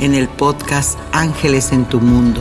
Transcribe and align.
en 0.00 0.14
el 0.14 0.28
podcast 0.28 0.98
Ángeles 1.12 1.72
en 1.72 1.84
tu 1.84 2.00
Mundo. 2.00 2.40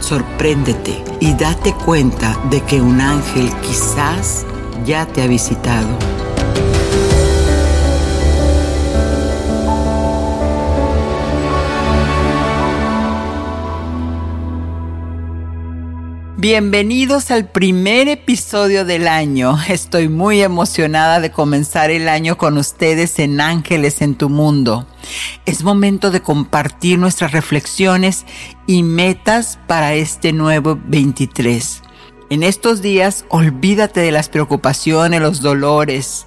Sorpréndete 0.00 1.02
y 1.20 1.34
date 1.34 1.74
cuenta 1.84 2.38
de 2.50 2.62
que 2.62 2.80
un 2.80 3.00
ángel 3.00 3.50
quizás 3.62 4.46
ya 4.84 5.06
te 5.06 5.22
ha 5.22 5.26
visitado. 5.26 5.88
Bienvenidos 16.44 17.30
al 17.30 17.48
primer 17.48 18.06
episodio 18.06 18.84
del 18.84 19.08
año. 19.08 19.56
Estoy 19.66 20.10
muy 20.10 20.42
emocionada 20.42 21.18
de 21.20 21.30
comenzar 21.30 21.90
el 21.90 22.06
año 22.06 22.36
con 22.36 22.58
ustedes 22.58 23.18
en 23.18 23.40
Ángeles 23.40 24.02
en 24.02 24.14
tu 24.14 24.28
Mundo. 24.28 24.86
Es 25.46 25.62
momento 25.62 26.10
de 26.10 26.20
compartir 26.20 26.98
nuestras 26.98 27.32
reflexiones 27.32 28.26
y 28.66 28.82
metas 28.82 29.58
para 29.66 29.94
este 29.94 30.34
nuevo 30.34 30.78
23. 30.84 31.80
En 32.28 32.42
estos 32.42 32.82
días 32.82 33.24
olvídate 33.30 34.00
de 34.00 34.12
las 34.12 34.28
preocupaciones, 34.28 35.22
los 35.22 35.40
dolores 35.40 36.26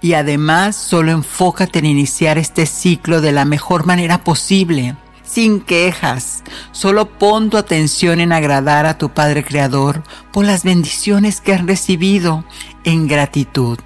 y 0.00 0.14
además 0.14 0.76
solo 0.76 1.12
enfócate 1.12 1.80
en 1.80 1.84
iniciar 1.84 2.38
este 2.38 2.64
ciclo 2.64 3.20
de 3.20 3.32
la 3.32 3.44
mejor 3.44 3.84
manera 3.84 4.24
posible 4.24 4.96
sin 5.28 5.60
quejas. 5.60 6.42
Solo 6.72 7.06
pon 7.18 7.50
tu 7.50 7.56
atención 7.56 8.20
en 8.20 8.32
agradar 8.32 8.86
a 8.86 8.98
tu 8.98 9.10
Padre 9.10 9.44
Creador 9.44 10.02
por 10.32 10.44
las 10.44 10.64
bendiciones 10.64 11.40
que 11.40 11.52
has 11.52 11.64
recibido 11.66 12.44
en 12.84 13.06
gratitud 13.06 13.78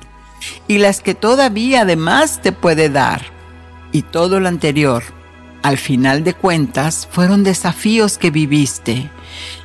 y 0.69 0.79
las 0.79 1.01
que 1.01 1.15
todavía 1.15 1.83
además 1.83 2.41
te 2.43 2.53
puede 2.53 2.89
dar. 2.89 3.23
Y 3.91 4.03
todo 4.03 4.41
lo 4.41 4.49
anterior, 4.49 5.03
al 5.63 5.77
final 5.77 6.25
de 6.25 6.35
cuentas, 6.35 7.09
fueron 7.11 7.45
desafíos 7.45 8.19
que 8.19 8.31
viviste 8.31 9.11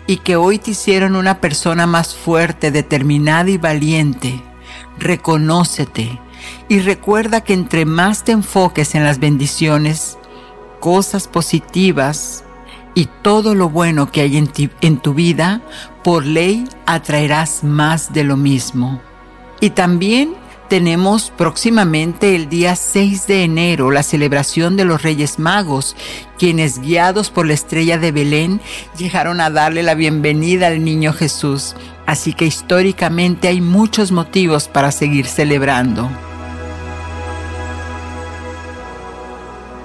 y 0.06 0.18
que 0.18 0.36
hoy 0.36 0.60
te 0.60 0.72
hicieron 0.72 1.16
una 1.16 1.40
persona 1.40 1.88
más 1.88 2.16
fuerte, 2.16 2.72
determinada 2.72 3.50
y 3.50 3.58
valiente. 3.58 4.42
Reconócete 5.00 6.20
y 6.68 6.80
recuerda 6.80 7.42
que 7.42 7.54
entre 7.54 7.86
más 7.86 8.24
te 8.24 8.32
enfoques 8.32 8.96
en 8.96 9.04
las 9.04 9.20
bendiciones, 9.20 10.18
cosas 10.88 11.28
positivas 11.28 12.46
y 12.96 13.10
todo 13.22 13.56
lo 13.56 13.68
bueno 13.68 14.10
que 14.10 14.22
hay 14.22 14.38
en, 14.38 14.98
tu 15.00 15.14
vida, 15.14 15.60
por 16.02 16.26
ley 16.26 16.64
atraerás 16.86 17.66
más 17.66 18.14
de 18.14 18.24
lo 18.24 18.38
mismo. 18.38 19.02
Y 19.60 19.72
también 19.72 20.36
tenemos 20.70 21.30
próximamente 21.36 22.38
el 22.38 22.48
día 22.48 22.78
6 22.78 23.28
de 23.28 23.44
enero 23.44 23.92
la 23.92 24.02
celebración 24.02 24.78
de 24.78 24.86
los 24.86 25.02
Reyes 25.02 25.40
Magos, 25.40 25.98
quienes 26.40 26.80
guiados 26.80 27.32
por 27.32 27.46
la 27.48 27.54
estrella 27.54 27.98
de 27.98 28.14
Belén 28.14 28.62
llegaron 28.98 29.42
a 29.42 29.50
darle 29.50 29.84
la 29.84 29.94
bienvenida 29.94 30.68
al 30.68 30.86
niño 30.86 31.12
Jesús. 31.12 31.76
Así 32.06 32.32
que 32.32 32.46
históricamente 32.46 33.50
hay 33.50 33.60
muchos 33.60 34.14
motivos 34.14 34.70
para 34.70 34.94
seguir 34.94 35.26
celebrando. 35.26 36.10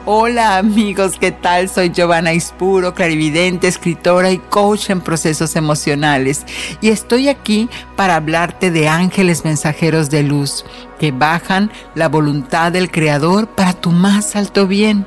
Hola 0.05 0.59
amigos, 0.59 1.13
¿qué 1.21 1.31
tal? 1.31 1.69
Soy 1.69 1.91
Giovanna 1.91 2.33
Ispuro, 2.33 2.93
clarividente, 2.93 3.69
escritora 3.69 4.33
y 4.33 4.39
coach 4.39 4.91
en 4.91 5.01
procesos 5.01 5.55
emocionales. 5.55 6.45
Y 6.81 6.89
estoy 6.89 7.29
aquí 7.29 7.71
para 7.95 8.17
hablarte 8.17 8.73
de 8.73 8.89
ángeles 8.89 9.45
mensajeros 9.45 10.11
de 10.11 10.25
luz 10.25 10.65
que 10.99 11.13
bajan 11.13 11.71
la 11.95 12.09
voluntad 12.09 12.73
del 12.73 12.91
Creador 12.91 13.47
para 13.47 13.75
tu 13.75 13.93
más 13.93 14.35
alto 14.35 14.67
bien. 14.67 15.07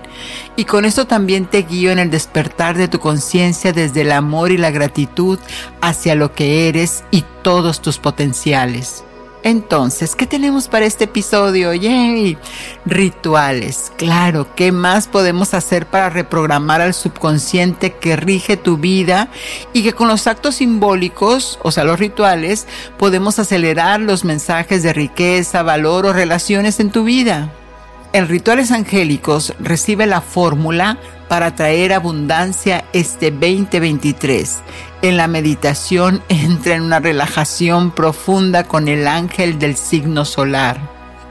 Y 0.56 0.64
con 0.64 0.86
eso 0.86 1.06
también 1.06 1.46
te 1.46 1.64
guío 1.64 1.92
en 1.92 2.00
el 2.00 2.10
despertar 2.10 2.78
de 2.78 2.88
tu 2.88 3.00
conciencia 3.00 3.74
desde 3.74 4.00
el 4.00 4.14
amor 4.14 4.54
y 4.54 4.58
la 4.58 4.72
gratitud 4.72 5.40
hacia 5.82 6.16
lo 6.16 6.32
que 6.32 6.70
eres 6.70 7.04
y 7.12 7.26
todos 7.44 7.82
tus 7.82 7.98
potenciales. 7.98 9.04
Entonces, 9.46 10.16
¿qué 10.16 10.26
tenemos 10.26 10.68
para 10.68 10.88
este 10.88 11.04
episodio? 11.04 11.72
¡Yay! 11.72 12.36
Rituales. 12.84 13.92
Claro, 13.96 14.48
¿qué 14.56 14.72
más 14.72 15.08
podemos 15.08 15.54
hacer 15.54 15.86
para 15.86 16.10
reprogramar 16.10 16.82
al 16.82 16.96
subconsciente 16.96 17.94
que 17.94 18.16
rige 18.16 18.58
tu 18.58 18.78
vida 18.78 19.28
y 19.72 19.84
que 19.84 19.94
con 19.94 20.08
los 20.08 20.26
actos 20.26 20.56
simbólicos, 20.56 21.60
o 21.62 21.70
sea, 21.70 21.84
los 21.84 22.00
rituales, 22.00 22.66
podemos 22.98 23.38
acelerar 23.38 24.00
los 24.00 24.24
mensajes 24.24 24.82
de 24.82 24.94
riqueza, 24.94 25.62
valor 25.62 26.08
o 26.08 26.14
relaciones 26.14 26.80
en 26.80 26.90
tu 26.90 27.04
vida? 27.04 27.54
En 28.14 28.28
Rituales 28.28 28.72
Angélicos 28.72 29.54
recibe 29.60 30.08
la 30.08 30.22
fórmula 30.22 30.98
para 31.28 31.54
traer 31.54 31.94
abundancia 31.94 32.86
este 32.94 33.30
2023. 33.30 34.58
En 35.06 35.18
la 35.18 35.28
meditación 35.28 36.24
entra 36.30 36.74
en 36.74 36.82
una 36.82 37.00
relajación 37.00 37.92
profunda 37.92 38.64
con 38.64 38.88
el 38.88 39.08
ángel 39.08 39.60
del 39.60 39.76
signo 39.78 40.26
solar. 40.26 40.80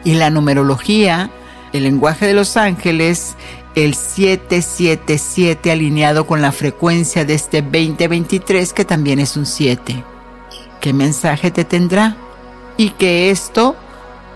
Y 0.04 0.14
la 0.14 0.30
numerología, 0.30 1.28
el 1.72 1.82
lenguaje 1.82 2.28
de 2.28 2.34
los 2.34 2.56
ángeles, 2.56 3.34
el 3.74 3.96
777 3.96 5.72
alineado 5.72 6.24
con 6.24 6.40
la 6.40 6.52
frecuencia 6.52 7.24
de 7.24 7.34
este 7.34 7.62
2023 7.62 8.72
que 8.72 8.84
también 8.84 9.18
es 9.18 9.36
un 9.36 9.44
7. 9.44 10.04
¿Qué 10.80 10.92
mensaje 10.92 11.50
te 11.50 11.64
tendrá? 11.64 12.16
Y 12.76 12.90
que 12.90 13.32
esto 13.32 13.74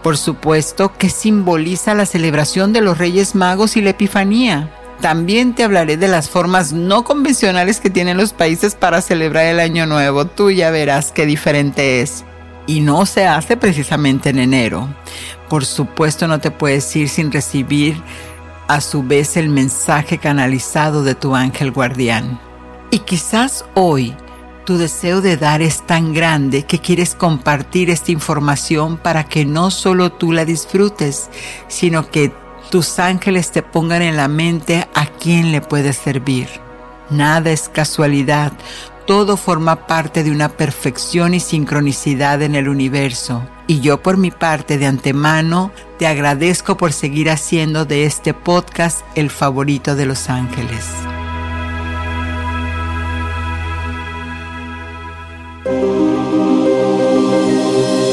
por 0.02 0.16
supuesto, 0.16 0.92
que 0.96 1.10
simboliza 1.10 1.94
la 1.94 2.06
celebración 2.06 2.72
de 2.72 2.80
los 2.80 2.98
Reyes 2.98 3.36
Magos 3.36 3.76
y 3.76 3.82
la 3.82 3.90
Epifanía. 3.90 4.72
También 5.00 5.54
te 5.54 5.62
hablaré 5.62 5.96
de 5.96 6.08
las 6.08 6.28
formas 6.28 6.72
no 6.72 7.04
convencionales 7.04 7.78
que 7.78 7.88
tienen 7.90 8.16
los 8.16 8.32
países 8.32 8.74
para 8.74 9.00
celebrar 9.00 9.46
el 9.46 9.60
Año 9.60 9.86
Nuevo. 9.86 10.24
Tú 10.24 10.50
ya 10.50 10.70
verás 10.70 11.12
qué 11.12 11.24
diferente 11.24 12.00
es. 12.00 12.24
Y 12.66 12.80
no 12.80 13.06
se 13.06 13.26
hace 13.26 13.56
precisamente 13.56 14.30
en 14.30 14.40
enero. 14.40 14.88
Por 15.48 15.64
supuesto 15.64 16.26
no 16.26 16.40
te 16.40 16.50
puedes 16.50 16.94
ir 16.96 17.08
sin 17.08 17.30
recibir 17.30 18.02
a 18.66 18.80
su 18.80 19.02
vez 19.02 19.36
el 19.36 19.48
mensaje 19.48 20.18
canalizado 20.18 21.04
de 21.04 21.14
tu 21.14 21.34
ángel 21.34 21.70
guardián. 21.70 22.40
Y 22.90 22.98
quizás 23.00 23.64
hoy 23.74 24.14
tu 24.66 24.76
deseo 24.76 25.22
de 25.22 25.38
dar 25.38 25.62
es 25.62 25.86
tan 25.86 26.12
grande 26.12 26.64
que 26.64 26.78
quieres 26.80 27.14
compartir 27.14 27.88
esta 27.88 28.12
información 28.12 28.98
para 28.98 29.24
que 29.24 29.46
no 29.46 29.70
solo 29.70 30.12
tú 30.12 30.32
la 30.32 30.44
disfrutes, 30.44 31.30
sino 31.68 32.10
que 32.10 32.32
tus 32.70 32.98
ángeles 32.98 33.50
te 33.50 33.62
pongan 33.62 34.02
en 34.02 34.16
la 34.16 34.28
mente 34.28 34.86
a 34.94 35.06
quién 35.06 35.52
le 35.52 35.60
puedes 35.60 35.96
servir. 35.96 36.48
Nada 37.10 37.50
es 37.50 37.68
casualidad. 37.68 38.52
todo 39.06 39.38
forma 39.38 39.86
parte 39.86 40.22
de 40.22 40.30
una 40.30 40.50
perfección 40.50 41.32
y 41.32 41.40
sincronicidad 41.40 42.42
en 42.42 42.54
el 42.54 42.68
universo. 42.68 43.42
Y 43.66 43.80
yo 43.80 44.02
por 44.02 44.18
mi 44.18 44.30
parte 44.30 44.76
de 44.76 44.84
antemano 44.84 45.72
te 45.98 46.06
agradezco 46.06 46.76
por 46.76 46.92
seguir 46.92 47.30
haciendo 47.30 47.86
de 47.86 48.04
este 48.04 48.34
podcast 48.34 49.00
el 49.14 49.30
favorito 49.30 49.96
de 49.96 50.04
los 50.04 50.28
ángeles. 50.28 50.84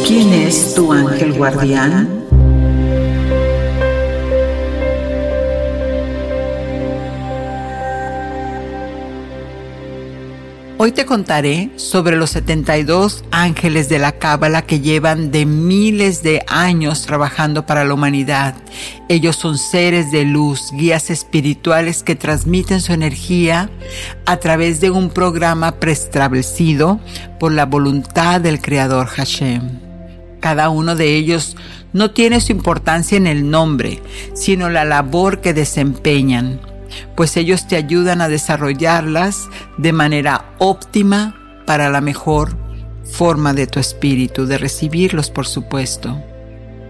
¿Quién 0.08 0.32
es 0.32 0.76
tu 0.76 0.94
ángel 0.94 1.34
guardián? 1.34 2.26
Hoy 10.78 10.92
te 10.92 11.06
contaré 11.06 11.70
sobre 11.78 12.18
los 12.18 12.32
72 12.32 13.24
ángeles 13.32 13.88
de 13.88 13.98
la 13.98 14.12
Cábala 14.12 14.62
que 14.64 14.82
llevan 14.82 15.32
de 15.32 15.46
miles 15.46 16.22
de 16.22 16.44
años 16.50 17.04
trabajando 17.04 17.66
para 17.66 17.86
la 17.86 17.94
humanidad. 17.94 18.56
Ellos 19.08 19.38
son 19.38 19.58
seres 19.58 20.12
de 20.12 20.26
luz, 20.26 20.72
guías 20.74 21.10
espirituales 21.10 22.04
que 22.04 22.18
transmiten 22.18 22.82
su 22.82 22.92
energía 22.92 23.70
a 24.26 24.36
través 24.38 24.82
de 24.82 24.90
un 24.90 25.12
programa 25.12 25.80
preestablecido 25.80 27.00
por 27.40 27.54
la 27.54 27.66
voluntad 27.66 28.42
del 28.42 28.60
Creador 28.60 29.08
Hashem. 29.08 29.80
Cada 30.42 30.68
uno 30.68 30.98
de 30.98 31.16
ellos 31.16 31.56
no 31.94 32.12
tiene 32.12 32.42
su 32.42 32.52
importancia 32.52 33.16
en 33.16 33.28
el 33.28 33.50
nombre, 33.50 34.02
sino 34.34 34.70
la 34.70 34.84
labor 34.84 35.40
que 35.40 35.54
desempeñan 35.54 36.60
pues 37.16 37.38
ellos 37.38 37.68
te 37.68 37.76
ayudan 37.76 38.22
a 38.22 38.28
desarrollarlas 38.28 39.48
de 39.78 39.94
manera 39.94 40.54
óptima 40.58 41.36
para 41.66 41.90
la 41.90 42.02
mejor 42.02 42.58
forma 43.04 43.54
de 43.54 43.68
tu 43.68 43.80
espíritu, 43.80 44.46
de 44.46 44.58
recibirlos 44.58 45.30
por 45.30 45.48
supuesto. 45.48 46.22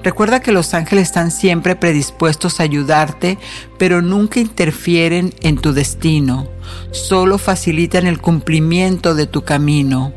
Recuerda 0.03 0.39
que 0.39 0.51
los 0.51 0.75
ángeles 0.75 1.07
están 1.07 1.31
siempre 1.31 1.75
predispuestos 1.75 2.59
a 2.59 2.63
ayudarte, 2.63 3.39
pero 3.79 4.03
nunca 4.03 4.39
interfieren 4.39 5.33
en 5.41 5.57
tu 5.57 5.73
destino, 5.73 6.47
solo 6.91 7.39
facilitan 7.39 8.05
el 8.05 8.21
cumplimiento 8.21 9.15
de 9.15 9.25
tu 9.25 9.43
camino. 9.43 10.13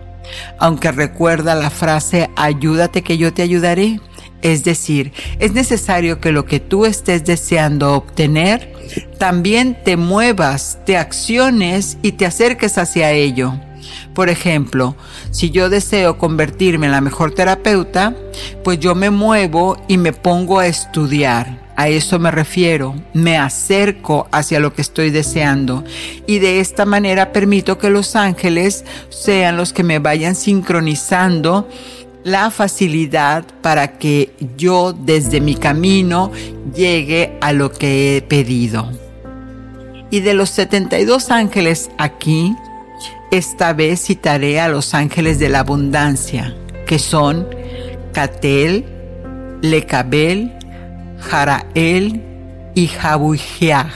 Aunque 0.58 0.92
recuerda 0.92 1.54
la 1.54 1.70
frase 1.70 2.28
ayúdate 2.36 3.02
que 3.02 3.16
yo 3.16 3.32
te 3.32 3.40
ayudaré, 3.40 3.98
es 4.42 4.62
decir, 4.62 5.12
es 5.38 5.52
necesario 5.52 6.20
que 6.20 6.32
lo 6.32 6.44
que 6.44 6.60
tú 6.60 6.84
estés 6.84 7.24
deseando 7.24 7.94
obtener, 7.94 8.72
también 9.19 9.76
te 9.85 9.97
muevas, 9.97 10.79
te 10.87 10.97
acciones 10.97 11.99
y 12.03 12.12
te 12.12 12.26
acerques 12.26 12.79
hacia 12.79 13.11
ello. 13.12 13.55
Por 14.15 14.29
ejemplo, 14.29 14.97
si 15.31 15.50
yo 15.50 15.69
deseo 15.69 16.19
convertirme 16.19 16.87
en 16.87 16.93
la 16.93 17.00
mejor 17.00 17.35
terapeuta, 17.35 18.15
pues 18.65 18.79
yo 18.81 18.94
me 18.94 19.11
muevo 19.11 19.76
y 19.88 19.99
me 19.99 20.12
pongo 20.12 20.59
a 20.59 20.67
estudiar. 20.67 21.69
A 21.76 21.88
eso 21.88 22.19
me 22.19 22.32
refiero, 22.32 22.97
me 23.15 23.38
acerco 23.38 24.26
hacia 24.32 24.59
lo 24.59 24.75
que 24.75 24.82
estoy 24.82 25.11
deseando 25.11 25.85
y 26.26 26.41
de 26.41 26.59
esta 26.59 26.85
manera 26.85 27.32
permito 27.32 27.79
que 27.79 27.88
los 27.88 28.17
ángeles 28.17 28.85
sean 29.11 29.56
los 29.56 29.73
que 29.73 29.85
me 29.85 30.00
vayan 30.00 30.35
sincronizando 30.35 31.69
la 32.25 32.50
facilidad 32.50 33.44
para 33.62 33.99
que 33.99 34.35
yo 34.56 34.93
desde 34.93 35.41
mi 35.41 35.55
camino 35.55 36.32
llegue 36.75 37.38
a 37.41 37.53
lo 37.53 37.73
que 37.73 38.17
he 38.17 38.23
pedido. 38.23 39.07
Y 40.10 40.20
de 40.20 40.34
los 40.34 40.50
72 40.50 41.31
ángeles 41.31 41.90
aquí, 41.99 42.56
esta 43.31 43.72
vez 43.72 44.05
citaré 44.06 44.60
a 44.60 44.69
los 44.69 44.94
ángeles 44.94 45.38
de 45.38 45.50
la 45.50 45.60
abundancia, 45.60 46.55
que 46.87 46.99
son 46.99 47.46
Catel, 48.12 48.87
Lecabel, 49.60 50.52
Jarael 51.20 52.22
y 52.75 52.87
Jabujiah. 52.87 53.90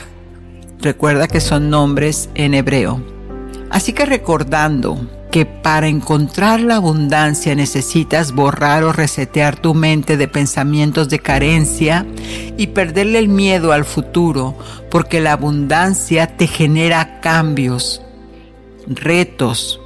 Recuerda 0.79 1.27
que 1.27 1.39
son 1.39 1.69
nombres 1.69 2.29
en 2.35 2.53
hebreo. 2.53 3.01
Así 3.71 3.93
que 3.93 4.05
recordando 4.05 5.09
que 5.33 5.47
para 5.47 5.87
encontrar 5.87 6.61
la 6.61 6.75
abundancia 6.75 7.55
necesitas 7.55 8.33
borrar 8.33 8.83
o 8.83 8.93
resetear 8.93 9.57
tu 9.57 9.73
mente 9.73 10.15
de 10.15 10.27
pensamientos 10.27 11.09
de 11.09 11.17
carencia 11.17 12.05
y 12.55 12.67
perderle 12.67 13.17
el 13.17 13.29
miedo 13.29 13.71
al 13.71 13.83
futuro, 13.83 14.55
porque 14.91 15.19
la 15.21 15.31
abundancia 15.31 16.37
te 16.37 16.45
genera 16.45 17.19
cambios, 17.19 18.03
retos. 18.85 19.79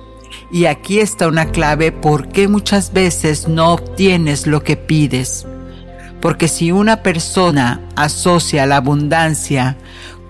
Y 0.51 0.65
aquí 0.65 0.99
está 0.99 1.29
una 1.29 1.45
clave 1.45 1.93
por 1.93 2.27
qué 2.27 2.50
muchas 2.50 2.91
veces 2.91 3.47
no 3.47 3.71
obtienes 3.71 4.47
lo 4.47 4.65
que 4.65 4.75
pides. 4.75 5.47
Porque 6.19 6.50
si 6.50 6.73
una 6.73 7.03
persona 7.03 7.79
asocia 7.95 8.65
la 8.65 8.75
abundancia 8.75 9.77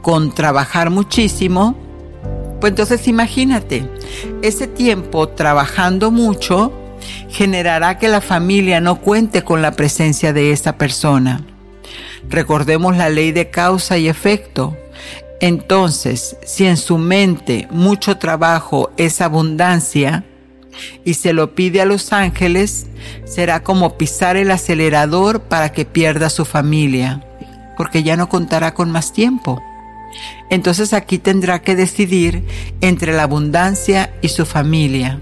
con 0.03 0.35
trabajar 0.35 0.91
muchísimo, 0.91 1.86
pues 2.59 2.71
entonces 2.71 3.07
imagínate, 3.07 3.87
ese 4.41 4.67
tiempo 4.67 5.29
trabajando 5.29 6.11
mucho 6.11 6.71
generará 7.29 7.97
que 7.97 8.07
la 8.07 8.21
familia 8.21 8.81
no 8.81 8.99
cuente 8.99 9.43
con 9.43 9.61
la 9.61 9.71
presencia 9.71 10.33
de 10.33 10.51
esa 10.51 10.77
persona. 10.77 11.41
Recordemos 12.29 12.97
la 12.97 13.09
ley 13.09 13.31
de 13.31 13.49
causa 13.49 13.97
y 13.97 14.07
efecto. 14.07 14.75
Entonces, 15.39 16.35
si 16.43 16.65
en 16.65 16.77
su 16.77 16.97
mente 16.97 17.67
mucho 17.69 18.17
trabajo 18.17 18.91
es 18.97 19.21
abundancia 19.21 20.23
y 21.05 21.13
se 21.13 21.33
lo 21.33 21.53
pide 21.53 21.81
a 21.81 21.85
los 21.85 22.11
ángeles, 22.11 22.87
será 23.25 23.63
como 23.63 23.97
pisar 23.97 24.35
el 24.35 24.51
acelerador 24.51 25.41
para 25.41 25.71
que 25.71 25.85
pierda 25.85 26.29
su 26.29 26.43
familia, 26.43 27.23
porque 27.77 28.03
ya 28.03 28.17
no 28.17 28.29
contará 28.29 28.73
con 28.73 28.91
más 28.91 29.13
tiempo. 29.13 29.61
Entonces 30.49 30.93
aquí 30.93 31.17
tendrá 31.17 31.61
que 31.61 31.75
decidir 31.75 32.43
entre 32.81 33.13
la 33.13 33.23
abundancia 33.23 34.13
y 34.21 34.29
su 34.29 34.45
familia. 34.45 35.21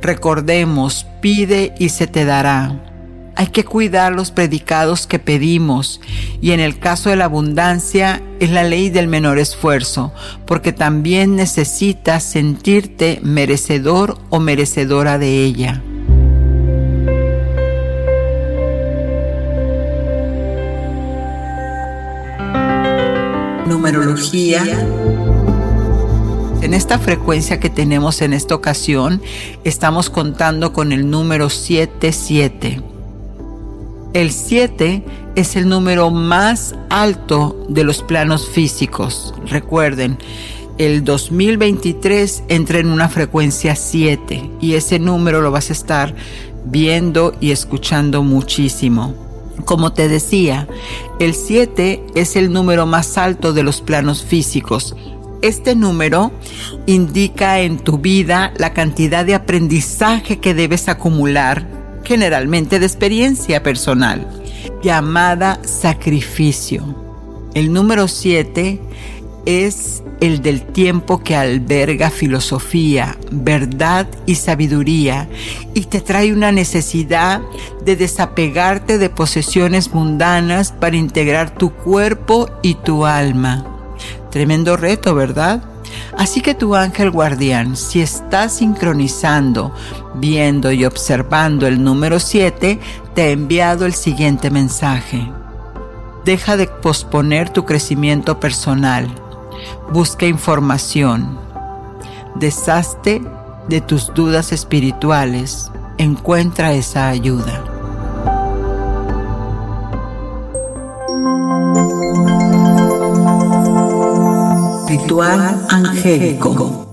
Recordemos, 0.00 1.06
pide 1.20 1.74
y 1.78 1.90
se 1.90 2.06
te 2.06 2.24
dará. 2.24 2.88
Hay 3.34 3.46
que 3.46 3.64
cuidar 3.64 4.12
los 4.12 4.30
predicados 4.30 5.06
que 5.06 5.18
pedimos 5.18 6.00
y 6.40 6.50
en 6.52 6.60
el 6.60 6.78
caso 6.78 7.08
de 7.08 7.16
la 7.16 7.24
abundancia 7.24 8.22
es 8.40 8.50
la 8.50 8.62
ley 8.62 8.90
del 8.90 9.08
menor 9.08 9.38
esfuerzo, 9.38 10.12
porque 10.46 10.72
también 10.72 11.34
necesitas 11.36 12.24
sentirte 12.24 13.20
merecedor 13.22 14.18
o 14.28 14.38
merecedora 14.38 15.18
de 15.18 15.44
ella. 15.44 15.82
Numerología. 23.66 24.62
En 26.62 26.74
esta 26.74 26.98
frecuencia 26.98 27.58
que 27.58 27.70
tenemos 27.70 28.22
en 28.22 28.32
esta 28.32 28.54
ocasión, 28.54 29.20
estamos 29.64 30.10
contando 30.10 30.72
con 30.72 30.92
el 30.92 31.10
número 31.10 31.50
77. 31.50 32.80
El 34.14 34.30
7 34.30 35.04
es 35.34 35.56
el 35.56 35.68
número 35.68 36.10
más 36.10 36.74
alto 36.90 37.66
de 37.68 37.84
los 37.84 38.02
planos 38.02 38.48
físicos. 38.48 39.34
Recuerden, 39.46 40.18
el 40.78 41.04
2023 41.04 42.44
entra 42.48 42.78
en 42.78 42.88
una 42.88 43.08
frecuencia 43.08 43.74
7 43.74 44.50
y 44.60 44.74
ese 44.74 44.98
número 44.98 45.40
lo 45.40 45.50
vas 45.50 45.70
a 45.70 45.72
estar 45.72 46.14
viendo 46.64 47.34
y 47.40 47.50
escuchando 47.50 48.22
muchísimo. 48.22 49.31
Como 49.64 49.92
te 49.92 50.08
decía, 50.08 50.68
el 51.18 51.34
7 51.34 52.04
es 52.14 52.36
el 52.36 52.52
número 52.52 52.86
más 52.86 53.16
alto 53.18 53.52
de 53.52 53.62
los 53.62 53.80
planos 53.80 54.22
físicos. 54.22 54.96
Este 55.42 55.74
número 55.74 56.30
indica 56.86 57.60
en 57.60 57.78
tu 57.78 57.98
vida 57.98 58.52
la 58.56 58.72
cantidad 58.72 59.24
de 59.24 59.34
aprendizaje 59.34 60.38
que 60.38 60.54
debes 60.54 60.88
acumular, 60.88 61.66
generalmente 62.04 62.78
de 62.78 62.86
experiencia 62.86 63.62
personal, 63.62 64.26
llamada 64.82 65.60
sacrificio. 65.64 66.94
El 67.54 67.72
número 67.72 68.08
7 68.08 68.80
es 69.46 70.02
el 70.20 70.40
del 70.40 70.62
tiempo 70.62 71.22
que 71.22 71.34
alberga 71.34 72.10
filosofía, 72.10 73.16
verdad 73.30 74.06
y 74.24 74.36
sabiduría 74.36 75.28
y 75.74 75.82
te 75.82 76.00
trae 76.00 76.32
una 76.32 76.52
necesidad 76.52 77.42
de 77.84 77.96
desapegarte 77.96 78.98
de 78.98 79.10
posesiones 79.10 79.92
mundanas 79.92 80.72
para 80.72 80.96
integrar 80.96 81.50
tu 81.54 81.72
cuerpo 81.72 82.48
y 82.62 82.74
tu 82.74 83.04
alma. 83.04 83.66
Tremendo 84.30 84.76
reto, 84.76 85.14
¿verdad? 85.14 85.62
Así 86.16 86.40
que 86.40 86.54
tu 86.54 86.74
ángel 86.74 87.10
guardián, 87.10 87.76
si 87.76 88.00
estás 88.00 88.56
sincronizando, 88.56 89.74
viendo 90.14 90.70
y 90.70 90.84
observando 90.84 91.66
el 91.66 91.82
número 91.82 92.20
7, 92.20 92.78
te 93.14 93.22
ha 93.22 93.30
enviado 93.30 93.86
el 93.86 93.94
siguiente 93.94 94.50
mensaje. 94.50 95.30
Deja 96.24 96.56
de 96.56 96.68
posponer 96.68 97.50
tu 97.50 97.64
crecimiento 97.64 98.38
personal 98.38 99.21
Busca 99.92 100.26
información. 100.26 101.38
Deshazte 102.36 103.22
de 103.68 103.80
tus 103.80 104.12
dudas 104.14 104.52
espirituales, 104.52 105.70
encuentra 105.98 106.72
esa 106.72 107.08
ayuda. 107.08 107.64
Ritual 114.88 115.66
angélico. 115.68 116.88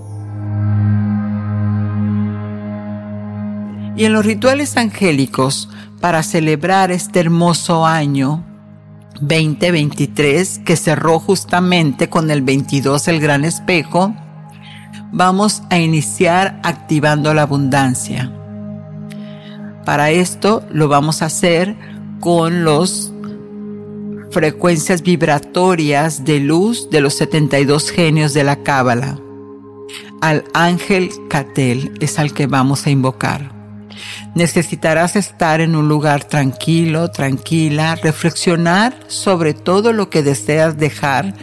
Y 3.96 4.06
en 4.06 4.14
los 4.14 4.26
rituales 4.26 4.78
angélicos, 4.78 5.70
para 6.00 6.24
celebrar 6.24 6.92
este 6.92 7.20
hermoso 7.20 7.86
año 7.86 8.44
2023, 9.22 10.60
que 10.60 10.76
cerró 10.76 11.20
justamente 11.20 12.10
con 12.10 12.32
el 12.32 12.42
22 12.42 13.08
el 13.08 13.20
gran 13.20 13.46
espejo, 13.46 14.14
vamos 15.12 15.64
a 15.70 15.80
iniciar 15.80 16.60
activando 16.64 17.34
la 17.34 17.44
abundancia. 17.44 18.32
Para 19.86 20.12
esto 20.12 20.64
lo 20.72 20.88
vamos 20.88 21.22
a 21.22 21.26
hacer 21.26 21.76
con 22.20 22.64
los 22.64 23.12
frecuencias 24.32 25.02
vibratorias 25.02 26.24
de 26.24 26.40
luz 26.40 26.90
de 26.90 27.02
los 27.02 27.16
72 27.16 27.90
genios 27.90 28.34
de 28.34 28.44
la 28.44 28.58
Cábala. 28.58 29.20
Al 30.22 30.44
ángel 30.54 31.10
Catel 31.30 31.94
es 32.00 32.20
al 32.20 32.34
que 32.34 32.46
vamos 32.46 32.86
a 32.86 32.90
invocar. 32.90 33.59
Necesitarás 34.40 35.18
estar 35.18 35.60
en 35.60 35.76
un 35.76 35.90
lugar 35.90 36.24
tranquilo, 36.24 37.12
tranquila, 37.12 37.96
reflexionar 37.96 38.98
sobre 39.08 39.54
todo 39.54 39.92
lo 39.92 40.10
que 40.10 40.24
deseas 40.24 40.78
dejar 40.78 41.34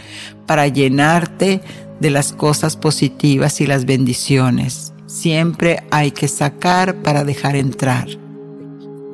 para 0.47 0.67
llenarte 0.67 1.61
de 2.01 2.11
las 2.11 2.33
cosas 2.33 2.75
positivas 2.75 3.61
y 3.61 3.67
las 3.67 3.85
bendiciones. 3.85 4.95
Siempre 5.05 5.83
hay 5.91 6.11
que 6.11 6.27
sacar 6.27 6.95
para 7.03 7.23
dejar 7.23 7.55
entrar. 7.57 8.09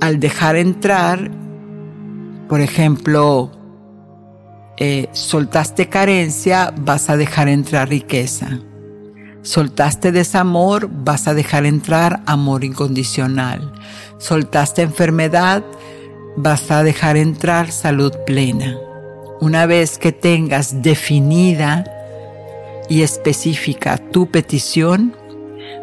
Al 0.00 0.20
dejar 0.20 0.54
entrar, 0.54 1.32
por 2.48 2.60
ejemplo, 2.60 3.50
eh, 4.76 5.08
soltaste 5.10 5.88
carencia, 5.88 6.72
vas 6.76 7.10
a 7.10 7.16
dejar 7.16 7.48
entrar 7.48 7.88
riqueza. 7.88 8.60
Soltaste 9.42 10.12
desamor, 10.12 10.88
vas 10.88 11.26
a 11.26 11.34
dejar 11.34 11.66
entrar 11.66 12.22
amor 12.26 12.62
incondicional. 12.62 13.72
Soltaste 14.18 14.82
enfermedad, 14.82 15.64
vas 16.36 16.70
a 16.70 16.84
dejar 16.84 17.16
entrar 17.16 17.72
salud 17.72 18.12
plena. 18.24 18.78
Una 19.40 19.66
vez 19.66 19.98
que 19.98 20.12
tengas 20.12 20.82
definida 20.82 21.84
y 22.88 23.02
específica 23.02 23.98
tu 23.98 24.30
petición, 24.30 25.16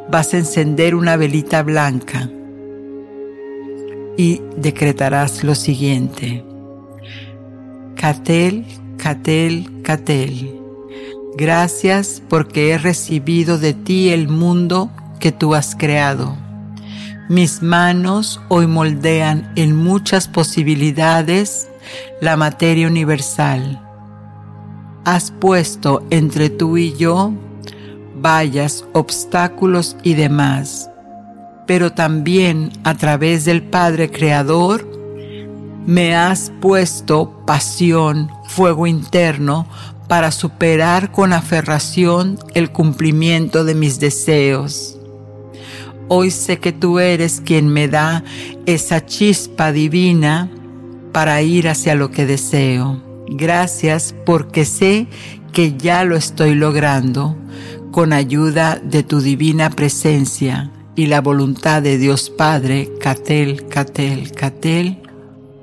vas 0.10 0.34
a 0.34 0.38
encender 0.38 0.96
una 0.96 1.18
velita 1.18 1.62
blanca 1.62 2.30
y 4.16 4.42
decretarás 4.56 5.44
lo 5.44 5.56
siguiente. 5.56 6.46
Catel, 7.96 8.66
Catel, 8.98 9.82
Catel. 9.84 10.59
Gracias 11.40 12.22
porque 12.28 12.72
he 12.72 12.78
recibido 12.78 13.58
de 13.58 13.74
ti 13.74 14.10
el 14.10 14.28
mundo 14.28 14.92
que 15.22 15.32
tú 15.32 15.56
has 15.56 15.74
creado. 15.74 16.36
Mis 17.30 17.62
manos 17.62 18.42
hoy 18.50 18.68
moldean 18.68 19.50
en 19.56 19.74
muchas 19.74 20.28
posibilidades 20.28 21.70
la 22.20 22.36
materia 22.36 22.88
universal. 22.88 23.82
Has 25.06 25.32
puesto 25.32 26.06
entre 26.10 26.50
tú 26.50 26.76
y 26.76 26.94
yo 26.98 27.32
vallas, 28.22 28.84
obstáculos 28.92 29.96
y 30.04 30.16
demás, 30.16 30.92
pero 31.66 31.94
también 31.94 32.70
a 32.84 32.96
través 32.96 33.46
del 33.46 33.64
Padre 33.64 34.12
Creador 34.12 34.86
me 35.86 36.18
has 36.18 36.52
puesto 36.60 37.46
pasión, 37.46 38.30
fuego 38.50 38.88
interno 38.88 39.66
para 40.10 40.32
superar 40.32 41.12
con 41.12 41.32
aferración 41.32 42.38
el 42.56 42.72
cumplimiento 42.72 43.64
de 43.64 43.76
mis 43.76 44.00
deseos. 44.00 44.98
Hoy 46.10 46.32
sé 46.32 46.58
que 46.58 46.74
tú 46.74 46.98
eres 46.98 47.42
quien 47.46 47.68
me 47.68 47.88
da 47.88 48.24
esa 48.66 49.06
chispa 49.06 49.72
divina 49.72 50.50
para 51.14 51.42
ir 51.44 51.70
hacia 51.70 51.94
lo 51.94 52.10
que 52.10 52.26
deseo. 52.26 53.02
Gracias 53.28 54.16
porque 54.26 54.66
sé 54.66 55.06
que 55.54 55.78
ya 55.78 56.04
lo 56.04 56.16
estoy 56.16 56.56
logrando 56.56 57.38
con 57.92 58.12
ayuda 58.12 58.82
de 58.84 59.04
tu 59.04 59.22
divina 59.22 59.70
presencia 59.70 60.72
y 60.96 61.06
la 61.06 61.22
voluntad 61.22 61.84
de 61.84 62.00
Dios 62.00 62.32
Padre, 62.32 62.90
Catel, 63.00 63.68
Catel, 63.68 64.32
Catel. 64.32 65.04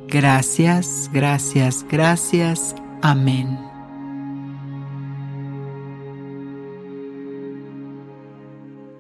Gracias, 0.07 1.11
gracias, 1.13 1.85
gracias. 1.91 2.77
Amén. 3.03 3.66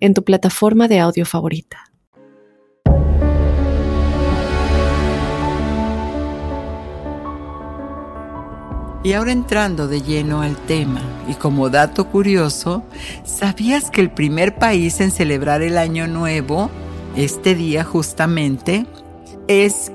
en 0.00 0.14
tu 0.14 0.24
plataforma 0.24 0.88
de 0.88 0.98
audio 0.98 1.26
favorita. 1.26 1.90
Y 9.02 9.14
ahora 9.14 9.32
entrando 9.32 9.88
de 9.88 10.02
lleno 10.02 10.42
al 10.42 10.56
tema, 10.56 11.00
y 11.26 11.32
como 11.32 11.70
dato 11.70 12.08
curioso, 12.08 12.82
¿sabías 13.24 13.90
que 13.90 14.02
el 14.02 14.10
primer 14.10 14.56
país 14.56 15.00
en 15.00 15.10
celebrar 15.10 15.62
el 15.62 15.78
Año 15.78 16.06
Nuevo, 16.06 16.70
este 17.16 17.54
día 17.54 17.82
justamente, 17.82 18.84
es 19.48 19.90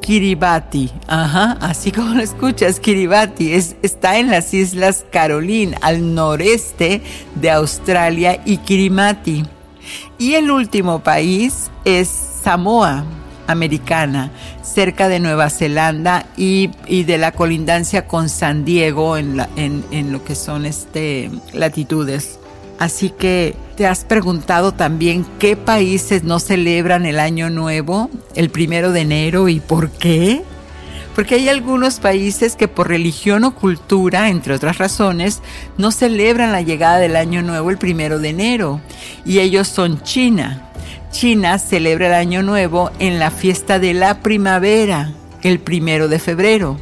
Kiribati, 0.00 0.90
ajá, 1.06 1.52
así 1.60 1.92
como 1.92 2.14
lo 2.14 2.22
escuchas, 2.22 2.80
Kiribati 2.80 3.52
es, 3.52 3.76
está 3.82 4.18
en 4.18 4.30
las 4.30 4.52
Islas 4.54 5.04
Caroline, 5.10 5.76
al 5.82 6.14
noreste 6.14 7.02
de 7.34 7.50
Australia 7.50 8.40
y 8.44 8.58
Kirimati. 8.58 9.44
Y 10.18 10.34
el 10.34 10.50
último 10.50 11.00
país 11.00 11.70
es 11.84 12.08
Samoa 12.08 13.04
americana, 13.46 14.30
cerca 14.62 15.08
de 15.08 15.20
Nueva 15.20 15.50
Zelanda 15.50 16.26
y, 16.36 16.68
de 16.88 17.18
la 17.18 17.32
colindancia 17.32 18.06
con 18.06 18.28
San 18.28 18.64
Diego 18.64 19.16
en, 19.16 19.46
en 19.56 20.12
lo 20.12 20.24
que 20.24 20.34
son 20.34 20.66
este, 20.66 21.30
latitudes. 21.52 22.39
Así 22.80 23.10
que 23.10 23.54
te 23.76 23.86
has 23.86 24.06
preguntado 24.06 24.72
también 24.72 25.26
qué 25.38 25.54
países 25.54 26.24
no 26.24 26.40
celebran 26.40 27.04
el 27.04 27.20
año 27.20 27.50
nuevo 27.50 28.08
el 28.34 28.48
primero 28.48 28.90
de 28.90 29.02
enero 29.02 29.50
y 29.50 29.60
por 29.60 29.90
qué. 29.90 30.40
Porque 31.14 31.34
hay 31.34 31.50
algunos 31.50 32.00
países 32.00 32.56
que 32.56 32.68
por 32.68 32.88
religión 32.88 33.44
o 33.44 33.54
cultura, 33.54 34.30
entre 34.30 34.54
otras 34.54 34.78
razones, 34.78 35.42
no 35.76 35.92
celebran 35.92 36.52
la 36.52 36.62
llegada 36.62 36.96
del 36.96 37.16
año 37.16 37.42
nuevo 37.42 37.68
el 37.68 37.76
primero 37.76 38.18
de 38.18 38.30
enero. 38.30 38.80
Y 39.26 39.40
ellos 39.40 39.68
son 39.68 40.02
China. 40.02 40.70
China 41.12 41.58
celebra 41.58 42.06
el 42.06 42.14
año 42.14 42.42
nuevo 42.42 42.90
en 42.98 43.18
la 43.18 43.30
fiesta 43.30 43.78
de 43.78 43.92
la 43.92 44.20
primavera, 44.20 45.12
el 45.42 45.58
primero 45.58 46.08
de 46.08 46.18
febrero. 46.18 46.78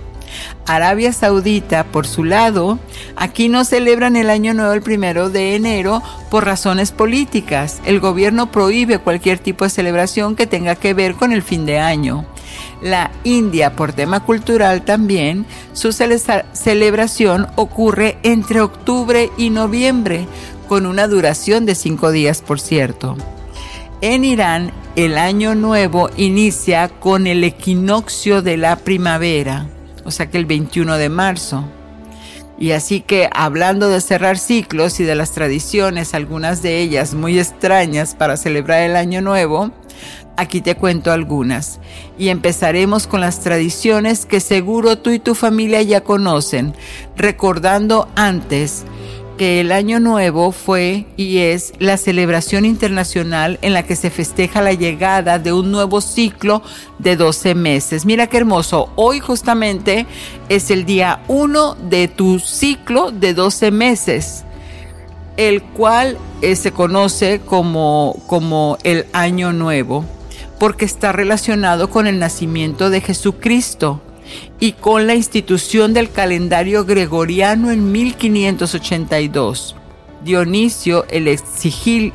Arabia 0.68 1.14
Saudita, 1.14 1.84
por 1.84 2.06
su 2.06 2.24
lado, 2.24 2.78
aquí 3.16 3.48
no 3.48 3.64
celebran 3.64 4.16
el 4.16 4.28
Año 4.28 4.52
Nuevo 4.52 4.74
el 4.74 4.82
primero 4.82 5.30
de 5.30 5.56
enero 5.56 6.02
por 6.30 6.44
razones 6.44 6.92
políticas. 6.92 7.80
El 7.86 8.00
gobierno 8.00 8.52
prohíbe 8.52 8.98
cualquier 8.98 9.38
tipo 9.38 9.64
de 9.64 9.70
celebración 9.70 10.36
que 10.36 10.46
tenga 10.46 10.74
que 10.74 10.92
ver 10.92 11.14
con 11.14 11.32
el 11.32 11.42
fin 11.42 11.64
de 11.64 11.78
año. 11.78 12.26
La 12.82 13.10
India, 13.24 13.76
por 13.76 13.94
tema 13.94 14.20
cultural 14.20 14.82
también, 14.82 15.46
su 15.72 15.92
celebración 15.92 17.46
ocurre 17.56 18.18
entre 18.22 18.60
octubre 18.60 19.30
y 19.38 19.48
noviembre, 19.48 20.28
con 20.68 20.84
una 20.84 21.08
duración 21.08 21.64
de 21.64 21.74
cinco 21.74 22.10
días, 22.10 22.42
por 22.42 22.60
cierto. 22.60 23.16
En 24.02 24.22
Irán, 24.22 24.70
el 24.96 25.16
año 25.16 25.54
nuevo 25.54 26.10
inicia 26.18 26.88
con 26.88 27.26
el 27.26 27.42
equinoccio 27.42 28.42
de 28.42 28.58
la 28.58 28.76
primavera 28.76 29.66
o 30.08 30.10
sea 30.10 30.30
que 30.30 30.38
el 30.38 30.46
21 30.46 30.96
de 30.96 31.10
marzo. 31.10 31.64
Y 32.58 32.72
así 32.72 33.02
que 33.02 33.28
hablando 33.32 33.88
de 33.90 34.00
cerrar 34.00 34.38
ciclos 34.38 35.00
y 35.00 35.04
de 35.04 35.14
las 35.14 35.32
tradiciones, 35.32 36.14
algunas 36.14 36.62
de 36.62 36.80
ellas 36.80 37.12
muy 37.12 37.38
extrañas 37.38 38.14
para 38.14 38.38
celebrar 38.38 38.82
el 38.82 38.96
año 38.96 39.20
nuevo, 39.20 39.70
aquí 40.38 40.62
te 40.62 40.76
cuento 40.76 41.12
algunas. 41.12 41.78
Y 42.18 42.30
empezaremos 42.30 43.06
con 43.06 43.20
las 43.20 43.40
tradiciones 43.40 44.24
que 44.24 44.40
seguro 44.40 44.96
tú 44.96 45.10
y 45.10 45.18
tu 45.18 45.34
familia 45.34 45.82
ya 45.82 46.00
conocen, 46.00 46.74
recordando 47.16 48.08
antes 48.16 48.84
que 49.38 49.60
el 49.60 49.72
Año 49.72 50.00
Nuevo 50.00 50.52
fue 50.52 51.06
y 51.16 51.38
es 51.38 51.72
la 51.78 51.96
celebración 51.96 52.66
internacional 52.66 53.58
en 53.62 53.72
la 53.72 53.84
que 53.84 53.96
se 53.96 54.10
festeja 54.10 54.60
la 54.60 54.74
llegada 54.74 55.38
de 55.38 55.52
un 55.52 55.70
nuevo 55.70 56.02
ciclo 56.02 56.60
de 56.98 57.16
12 57.16 57.54
meses. 57.54 58.04
Mira 58.04 58.26
qué 58.26 58.36
hermoso, 58.36 58.92
hoy 58.96 59.20
justamente 59.20 60.06
es 60.50 60.70
el 60.70 60.84
día 60.84 61.22
1 61.28 61.76
de 61.88 62.08
tu 62.08 62.40
ciclo 62.40 63.12
de 63.12 63.32
12 63.32 63.70
meses, 63.70 64.44
el 65.36 65.62
cual 65.62 66.18
eh, 66.42 66.56
se 66.56 66.72
conoce 66.72 67.40
como, 67.40 68.16
como 68.26 68.76
el 68.82 69.06
Año 69.12 69.52
Nuevo, 69.52 70.04
porque 70.58 70.84
está 70.84 71.12
relacionado 71.12 71.88
con 71.88 72.08
el 72.08 72.18
nacimiento 72.18 72.90
de 72.90 73.00
Jesucristo 73.00 74.02
y 74.60 74.72
con 74.72 75.06
la 75.06 75.14
institución 75.14 75.94
del 75.94 76.10
calendario 76.10 76.84
gregoriano 76.84 77.70
en 77.70 77.92
1582. 77.92 79.76
Dionisio 80.24 81.06
el 81.10 81.28
Exigilio, 81.28 82.14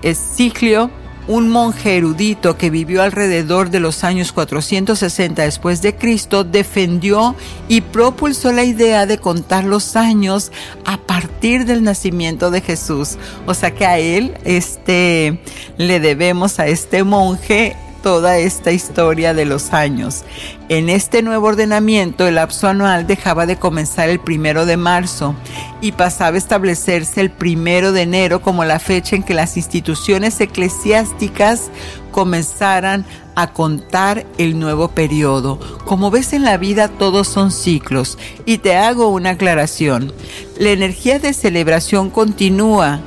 un 1.26 1.48
monje 1.48 1.96
erudito 1.96 2.58
que 2.58 2.70
vivió 2.70 3.02
alrededor 3.02 3.70
de 3.70 3.80
los 3.80 4.04
años 4.04 4.34
460 4.34 5.42
después 5.44 5.82
de 5.82 5.96
Cristo, 5.96 6.44
defendió 6.44 7.34
y 7.70 7.80
propulsó 7.80 8.52
la 8.52 8.66
idea 8.66 9.06
de 9.06 9.20
contar 9.20 9.64
los 9.64 9.96
años 9.96 10.52
a 10.84 10.98
partir 10.98 11.66
del 11.66 11.82
nacimiento 11.84 12.52
de 12.52 12.60
Jesús. 12.60 13.18
O 13.48 13.54
sea 13.54 13.72
que 13.72 13.86
a 13.86 14.00
él 14.00 14.34
este 14.44 15.40
le 15.78 16.02
debemos 16.02 16.60
a 16.60 16.68
este 16.68 17.06
monje 17.06 17.78
toda 18.03 18.38
esta 18.38 18.72
historia 18.72 19.33
de 19.33 19.45
los 19.45 19.74
años. 19.74 20.24
En 20.69 20.89
este 20.89 21.24
nuevo 21.24 21.48
ordenamiento, 21.48 22.27
el 22.27 22.36
lapso 22.36 22.67
anual 22.67 23.07
dejaba 23.07 23.48
de 23.48 23.57
comenzar 23.57 24.10
el 24.10 24.19
primero 24.19 24.67
de 24.67 24.77
marzo 24.77 25.33
y 25.81 25.93
pasaba 25.93 26.36
a 26.36 26.38
establecerse 26.38 27.22
el 27.22 27.31
primero 27.31 27.91
de 27.91 28.03
enero 28.03 28.41
como 28.41 28.65
la 28.65 28.77
fecha 28.77 29.15
en 29.15 29.24
que 29.24 29.33
las 29.33 29.57
instituciones 29.57 30.39
eclesiásticas 30.39 31.72
comenzaran 32.12 33.05
a 33.36 33.51
contar 33.51 34.25
el 34.38 34.60
nuevo 34.60 34.89
periodo. 34.89 35.60
Como 35.86 36.12
ves 36.12 36.33
en 36.33 36.43
la 36.43 36.57
vida 36.57 36.88
todos 36.88 37.27
son 37.27 37.51
ciclos 37.51 38.17
y 38.45 38.60
te 38.60 38.75
hago 38.75 39.07
una 39.07 39.31
aclaración. 39.31 40.13
La 40.57 40.69
energía 40.69 41.19
de 41.19 41.33
celebración 41.33 42.10
continúa 42.10 43.01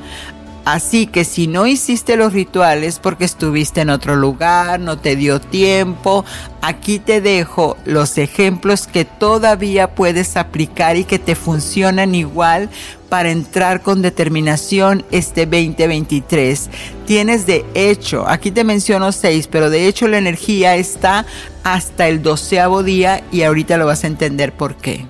Así 0.67 1.07
que 1.07 1.23
si 1.23 1.47
no 1.47 1.65
hiciste 1.65 2.17
los 2.17 2.33
rituales 2.33 2.99
porque 2.99 3.23
estuviste 3.23 3.79
en 3.79 3.89
otro 3.89 4.17
lugar, 4.17 4.81
no 4.81 4.97
te 4.97 5.15
dio 5.15 5.39
tiempo, 5.39 6.25
aquí 6.61 6.99
te 6.99 7.21
dejo 7.21 7.77
los 7.85 8.17
ejemplos 8.17 8.85
que 8.85 9.05
todavía 9.05 9.95
puedes 9.95 10.35
aplicar 10.35 10.97
y 10.97 11.05
que 11.05 11.19
te 11.19 11.35
funcionan 11.35 12.15
igual 12.15 12.69
para 13.07 13.31
entrar 13.31 13.81
con 13.81 14.01
determinación 14.01 15.05
este 15.09 15.45
2023. 15.45 16.69
Tienes 17.05 17.45
de 17.45 17.63
hecho, 17.73 18.27
aquí 18.27 18.51
te 18.51 18.65
menciono 18.65 19.13
seis, 19.13 19.47
pero 19.47 19.69
de 19.69 19.87
hecho 19.87 20.09
la 20.09 20.17
energía 20.17 20.75
está 20.75 21.25
hasta 21.63 22.09
el 22.09 22.21
doceavo 22.21 22.83
día 22.83 23.23
y 23.31 23.43
ahorita 23.43 23.77
lo 23.77 23.85
vas 23.85 24.03
a 24.03 24.07
entender 24.07 24.51
por 24.51 24.75
qué. 24.75 25.05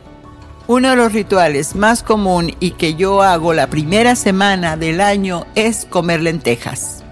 Uno 0.69 0.89
de 0.89 0.97
los 0.97 1.13
rituales 1.13 1.75
más 1.75 2.03
común 2.03 2.53
y 2.59 2.71
que 2.71 2.95
yo 2.95 3.21
hago 3.21 3.53
la 3.53 3.67
primera 3.67 4.17
semana 4.17 4.75
del 4.75 4.99
año 4.99 5.45
es 5.55 5.85
comer 5.85 6.21
lentejas. 6.21 7.05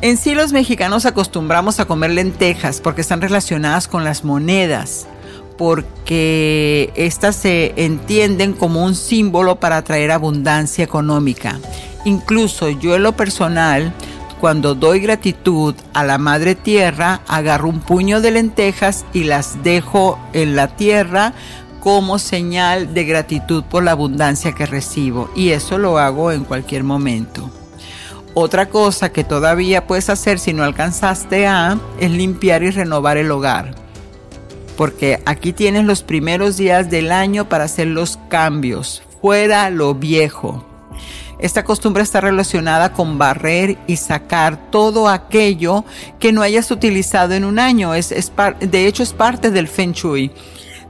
En 0.00 0.16
sí 0.16 0.34
los 0.34 0.54
mexicanos 0.54 1.04
acostumbramos 1.04 1.80
a 1.80 1.84
comer 1.84 2.12
lentejas 2.12 2.80
porque 2.80 3.02
están 3.02 3.20
relacionadas 3.20 3.88
con 3.88 4.04
las 4.04 4.24
monedas, 4.24 5.06
porque 5.58 6.94
estas 6.94 7.36
se 7.36 7.74
entienden 7.76 8.54
como 8.54 8.82
un 8.82 8.94
símbolo 8.94 9.60
para 9.60 9.76
atraer 9.76 10.10
abundancia 10.10 10.82
económica. 10.82 11.58
Incluso 12.06 12.70
yo 12.70 12.96
en 12.96 13.02
lo 13.02 13.12
personal, 13.12 13.92
cuando 14.40 14.74
doy 14.74 15.00
gratitud 15.00 15.74
a 15.92 16.04
la 16.04 16.16
Madre 16.16 16.54
Tierra, 16.54 17.20
agarro 17.28 17.68
un 17.68 17.80
puño 17.80 18.22
de 18.22 18.30
lentejas 18.30 19.04
y 19.12 19.24
las 19.24 19.62
dejo 19.62 20.18
en 20.32 20.56
la 20.56 20.68
tierra 20.68 21.34
como 21.84 22.18
señal 22.18 22.94
de 22.94 23.04
gratitud 23.04 23.62
por 23.62 23.84
la 23.84 23.90
abundancia 23.90 24.52
que 24.52 24.64
recibo 24.64 25.30
y 25.36 25.50
eso 25.50 25.76
lo 25.76 25.98
hago 25.98 26.32
en 26.32 26.44
cualquier 26.44 26.82
momento. 26.82 27.50
Otra 28.32 28.70
cosa 28.70 29.12
que 29.12 29.22
todavía 29.22 29.86
puedes 29.86 30.08
hacer 30.08 30.38
si 30.38 30.54
no 30.54 30.64
alcanzaste 30.64 31.46
a 31.46 31.78
es 32.00 32.10
limpiar 32.10 32.62
y 32.62 32.70
renovar 32.70 33.18
el 33.18 33.30
hogar. 33.30 33.74
Porque 34.78 35.20
aquí 35.26 35.52
tienes 35.52 35.84
los 35.84 36.02
primeros 36.02 36.56
días 36.56 36.88
del 36.88 37.12
año 37.12 37.50
para 37.50 37.64
hacer 37.64 37.88
los 37.88 38.18
cambios, 38.30 39.02
fuera 39.20 39.68
lo 39.68 39.94
viejo. 39.94 40.64
Esta 41.38 41.64
costumbre 41.64 42.02
está 42.02 42.22
relacionada 42.22 42.94
con 42.94 43.18
barrer 43.18 43.76
y 43.86 43.96
sacar 43.96 44.70
todo 44.70 45.06
aquello 45.06 45.84
que 46.18 46.32
no 46.32 46.40
hayas 46.40 46.70
utilizado 46.70 47.34
en 47.34 47.44
un 47.44 47.58
año. 47.58 47.92
Es, 47.92 48.08
de 48.60 48.86
hecho, 48.86 49.02
es 49.02 49.12
parte 49.12 49.50
del 49.50 49.68
Feng 49.68 49.92
Shui 49.92 50.32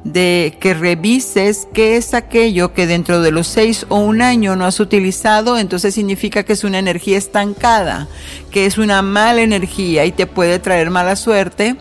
de 0.05 0.57
que 0.61 0.75
revises 0.75 1.67
qué 1.73 1.97
es 1.97 2.13
aquello 2.13 2.75
que 2.75 2.87
dentro 2.87 3.23
de 3.23 3.33
los 3.33 3.47
seis 3.47 3.87
o 3.89 3.99
un 3.99 4.21
año 4.21 4.55
no 4.55 4.67
has 4.67 4.79
utilizado, 4.79 5.59
entonces 5.59 5.95
significa 5.95 6.43
que 6.43 6.53
es 6.53 6.63
una 6.63 6.79
energía 6.79 7.17
estancada, 7.17 8.07
que 8.51 8.67
es 8.67 8.77
una 8.77 9.01
mala 9.01 9.41
energía 9.41 10.05
y 10.05 10.13
te 10.13 10.27
puede 10.27 10.59
traer 10.59 10.91
mala 10.91 11.17
suerte. 11.17 11.77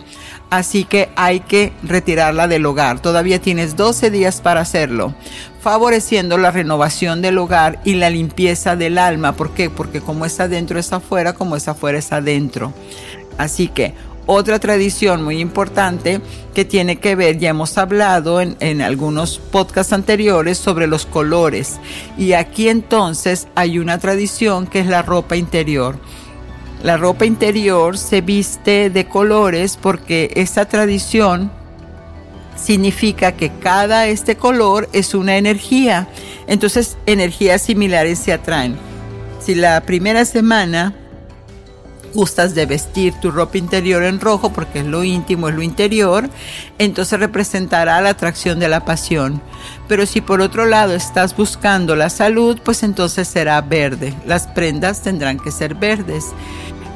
Así 0.49 0.85
que 0.85 1.09
hay 1.15 1.39
que 1.39 1.73
retirarla 1.81 2.47
del 2.47 2.65
hogar. 2.67 3.01
Todavía 3.01 3.41
tienes 3.41 3.75
12 3.75 4.11
días 4.11 4.39
para 4.39 4.61
hacerlo, 4.61 5.15
favoreciendo 5.59 6.37
la 6.37 6.51
renovación 6.51 7.23
del 7.23 7.39
hogar 7.39 7.79
y 7.83 7.95
la 7.95 8.11
limpieza 8.11 8.75
del 8.75 8.99
alma. 8.99 9.35
¿Por 9.35 9.55
qué? 9.55 9.71
Porque 9.71 9.99
como 9.99 10.25
es 10.25 10.39
adentro 10.39 10.77
es 10.77 10.93
afuera, 10.93 11.33
como 11.33 11.55
es 11.55 11.67
afuera 11.67 11.97
es 11.97 12.11
adentro. 12.11 12.71
Así 13.39 13.67
que 13.67 13.95
otra 14.25 14.59
tradición 14.59 15.23
muy 15.23 15.39
importante 15.39 16.21
que 16.53 16.65
tiene 16.65 16.97
que 16.97 17.15
ver, 17.15 17.39
ya 17.39 17.49
hemos 17.49 17.77
hablado 17.77 18.39
en, 18.39 18.81
algunos 18.81 19.39
podcasts 19.39 19.91
anteriores 19.91 20.57
sobre 20.57 20.87
los 20.87 21.05
colores. 21.05 21.79
Y 22.17 22.33
aquí 22.33 22.69
entonces 22.69 23.47
hay 23.55 23.79
una 23.79 23.97
tradición 23.97 24.67
que 24.67 24.79
es 24.79 24.87
la 24.87 25.01
ropa 25.01 25.35
interior. 25.35 25.97
La 26.83 26.97
ropa 26.97 27.25
interior 27.25 27.97
se 27.97 28.21
viste 28.21 28.89
de 28.89 29.07
colores 29.07 29.77
porque 29.81 30.31
esta 30.35 30.65
tradición 30.65 31.51
significa 32.55 33.33
que 33.33 33.51
cada 33.51 34.07
este 34.07 34.35
color 34.35 34.89
es 34.93 35.13
una 35.13 35.37
energía. 35.37 36.07
Entonces 36.47 36.97
energías 37.05 37.61
similares 37.61 38.19
se 38.19 38.33
atraen. 38.33 38.75
Si 39.39 39.55
la 39.55 39.81
primera 39.81 40.23
semana 40.23 40.93
gustas 42.13 42.55
de 42.55 42.65
vestir 42.65 43.13
tu 43.15 43.31
ropa 43.31 43.57
interior 43.57 44.03
en 44.03 44.19
rojo 44.19 44.51
porque 44.53 44.79
es 44.79 44.85
lo 44.85 45.03
íntimo, 45.03 45.49
es 45.49 45.55
lo 45.55 45.61
interior, 45.61 46.29
entonces 46.77 47.19
representará 47.19 47.99
la 48.01 48.09
atracción 48.09 48.59
de 48.59 48.69
la 48.69 48.85
pasión. 48.85 49.41
Pero 49.87 50.05
si 50.05 50.21
por 50.21 50.41
otro 50.41 50.65
lado 50.65 50.93
estás 50.93 51.35
buscando 51.35 51.95
la 51.95 52.09
salud, 52.09 52.59
pues 52.63 52.83
entonces 52.83 53.27
será 53.27 53.61
verde. 53.61 54.13
Las 54.25 54.47
prendas 54.47 55.01
tendrán 55.01 55.39
que 55.39 55.51
ser 55.51 55.75
verdes. 55.75 56.25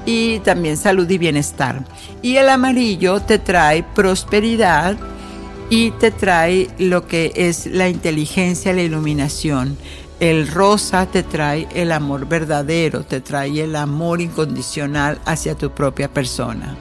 Y 0.05 0.39
también 0.39 0.77
salud 0.77 1.09
y 1.09 1.17
bienestar. 1.17 1.83
Y 2.21 2.37
el 2.37 2.47
amarillo 2.47 3.19
te 3.19 3.39
trae 3.39 3.83
prosperidad 3.83 4.95
y 5.69 5.91
te 5.91 6.11
trae 6.11 6.69
lo 6.77 7.07
que 7.07 7.33
es 7.35 7.65
la 7.65 7.89
inteligencia, 7.89 8.73
la 8.73 8.83
iluminación. 8.83 9.77
El 10.19 10.47
rosa 10.47 11.05
te 11.05 11.21
trae 11.21 11.67
el 11.75 11.91
amor 11.91 12.27
verdadero, 12.27 13.03
te 13.03 13.21
trae 13.21 13.61
el 13.61 13.75
amor 13.75 14.19
incondicional 14.19 15.19
hacia 15.25 15.53
tu 15.53 15.69
propia 15.69 16.11
persona. 16.11 16.75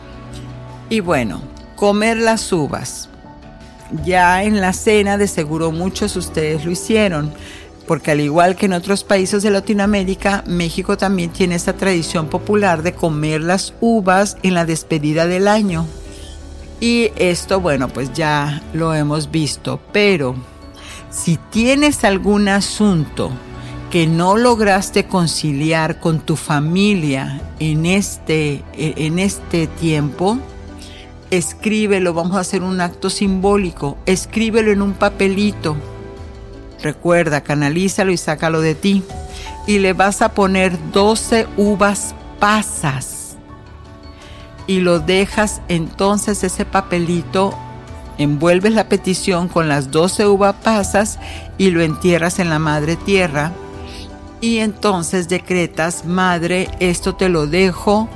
Y 0.89 1.01
bueno, 1.01 1.43
comer 1.75 2.17
las 2.17 2.51
uvas. 2.51 3.11
Ya 4.07 4.43
en 4.43 4.63
la 4.63 4.73
cena 4.73 5.19
de 5.19 5.29
seguro 5.29 5.71
muchos 5.71 6.15
de 6.15 6.21
ustedes 6.21 6.65
lo 6.65 6.71
hicieron, 6.71 7.31
porque 7.87 8.13
al 8.13 8.21
igual 8.21 8.57
que 8.57 8.67
en 8.67 8.73
otros 8.73 9.05
países 9.05 9.43
de 9.43 9.51
Latinoamérica, 9.51 10.43
México 10.47 10.97
también 10.97 11.31
tiene 11.31 11.57
esta 11.57 11.75
tradición 11.75 12.29
popular 12.29 12.83
de 12.83 12.95
comer 12.95 13.43
las 13.43 13.75
uvas 13.83 14.39
en 14.43 14.55
la 14.55 14.65
despedida 14.65 15.27
del 15.27 15.47
año. 15.47 15.87
Y 16.81 17.11
esto, 17.17 17.61
bueno, 17.61 17.89
pues 17.89 18.15
ya 18.15 18.63
lo 18.73 18.95
hemos 18.95 19.31
visto, 19.31 19.79
pero 19.93 20.37
si 21.11 21.39
tienes 21.51 22.05
algún 22.05 22.49
asunto 22.49 23.31
que 23.91 24.07
no 24.07 24.37
lograste 24.37 25.07
conciliar 25.07 26.01
con 26.01 26.21
tu 26.21 26.37
familia 26.37 27.41
en 27.61 27.87
este, 27.87 28.63
en 28.75 29.19
este 29.19 29.67
tiempo, 29.67 30.39
escríbelo, 31.31 32.15
vamos 32.15 32.37
a 32.37 32.41
hacer 32.41 32.63
un 32.63 32.81
acto 32.81 33.11
simbólico, 33.11 33.97
escríbelo 34.07 34.73
en 34.73 34.83
un 34.83 34.93
papelito. 34.93 35.77
Recuerda, 36.83 37.41
canalízalo 37.41 38.13
y 38.13 38.17
sácalo 38.17 38.61
de 38.61 38.75
ti. 38.75 39.03
Y 39.67 39.79
le 39.79 39.93
vas 39.93 40.23
a 40.23 40.33
poner 40.33 40.79
12 40.93 41.47
uvas 41.57 42.15
pasas. 42.39 43.37
Y 44.67 44.81
lo 44.81 45.01
dejas 45.01 45.63
entonces 45.69 46.45
ese 46.45 46.65
papelito, 46.65 47.57
envuelves 48.19 48.73
la 48.73 48.89
petición 48.89 49.49
con 49.49 49.69
las 49.69 49.91
12 49.91 50.27
uvas 50.27 50.55
pasas 50.63 51.19
y 51.59 51.71
lo 51.71 51.83
entierras 51.83 52.39
en 52.39 52.51
la 52.51 52.59
madre 52.59 52.97
tierra. 52.97 53.53
Y 54.41 54.59
entonces 54.59 55.29
decretas, 55.29 56.05
madre, 56.05 56.69
esto 56.81 57.15
te 57.15 57.29
lo 57.29 57.47
dejo 57.47 58.09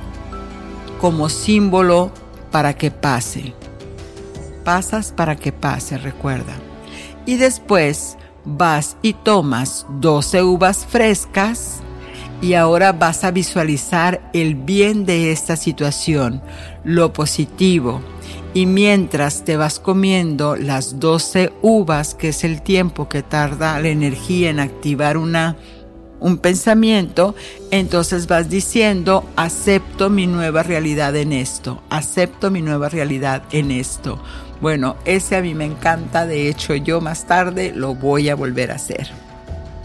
como 1.00 1.28
símbolo 1.28 2.12
para 2.50 2.74
que 2.74 2.90
pase. 2.90 3.54
Pasas 4.64 5.12
para 5.12 5.36
que 5.36 5.52
pase, 5.52 5.96
recuerda. 5.96 6.54
Y 7.26 7.36
después 7.36 8.16
vas 8.44 8.96
y 9.02 9.14
tomas 9.14 9.86
12 10.00 10.42
uvas 10.42 10.86
frescas 10.86 11.80
y 12.42 12.54
ahora 12.54 12.92
vas 12.92 13.24
a 13.24 13.30
visualizar 13.30 14.30
el 14.32 14.54
bien 14.54 15.04
de 15.04 15.30
esta 15.30 15.56
situación, 15.56 16.42
lo 16.84 17.12
positivo. 17.12 18.00
Y 18.52 18.66
mientras 18.66 19.44
te 19.44 19.56
vas 19.56 19.78
comiendo 19.78 20.56
las 20.56 20.98
12 20.98 21.52
uvas, 21.62 22.14
que 22.14 22.30
es 22.30 22.42
el 22.42 22.62
tiempo 22.62 23.08
que 23.08 23.22
tarda 23.22 23.78
la 23.78 23.88
energía 23.88 24.50
en 24.50 24.58
activar 24.58 25.16
una, 25.16 25.56
un 26.18 26.36
pensamiento, 26.36 27.36
entonces 27.70 28.26
vas 28.26 28.50
diciendo, 28.50 29.24
acepto 29.36 30.10
mi 30.10 30.26
nueva 30.26 30.64
realidad 30.64 31.14
en 31.14 31.32
esto, 31.32 31.80
acepto 31.90 32.50
mi 32.50 32.60
nueva 32.60 32.88
realidad 32.88 33.44
en 33.52 33.70
esto. 33.70 34.20
Bueno, 34.60 34.96
ese 35.04 35.36
a 35.36 35.42
mí 35.42 35.54
me 35.54 35.64
encanta, 35.64 36.26
de 36.26 36.48
hecho 36.48 36.74
yo 36.74 37.00
más 37.00 37.26
tarde 37.26 37.72
lo 37.74 37.94
voy 37.94 38.30
a 38.30 38.34
volver 38.34 38.72
a 38.72 38.74
hacer. 38.74 39.10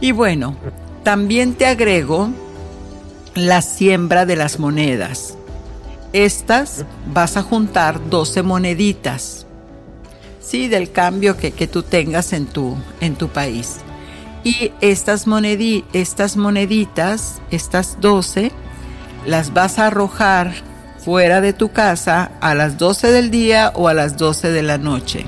Y 0.02 0.12
bueno, 0.12 0.56
también 1.04 1.54
te 1.54 1.68
agrego 1.68 2.30
la 3.36 3.62
siembra 3.62 4.26
de 4.26 4.36
las 4.36 4.60
monedas. 4.60 5.38
Estas 6.16 6.86
vas 7.14 7.36
a 7.36 7.44
juntar 7.44 8.10
12 8.10 8.42
moneditas, 8.42 9.46
sí, 10.40 10.70
del 10.70 10.90
cambio 10.90 11.36
que, 11.36 11.52
que 11.52 11.68
tú 11.68 11.84
tengas 11.84 12.32
en 12.32 12.46
tu, 12.46 12.78
en 13.02 13.16
tu 13.16 13.28
país. 13.28 13.80
Y 14.46 14.72
estas, 14.80 15.26
estas 15.92 16.38
moneditas, 16.38 17.42
estas 17.52 18.00
12, 18.00 18.54
las 19.26 19.52
vas 19.52 19.78
a 19.78 19.88
arrojar 19.88 20.54
fuera 21.04 21.42
de 21.42 21.52
tu 21.52 21.74
casa 21.74 22.32
a 22.40 22.56
las 22.56 22.78
12 22.78 23.12
del 23.12 23.30
día 23.30 23.74
o 23.76 23.90
a 23.90 23.94
las 23.94 24.16
12 24.16 24.52
de 24.52 24.64
la 24.64 24.78
noche. 24.78 25.26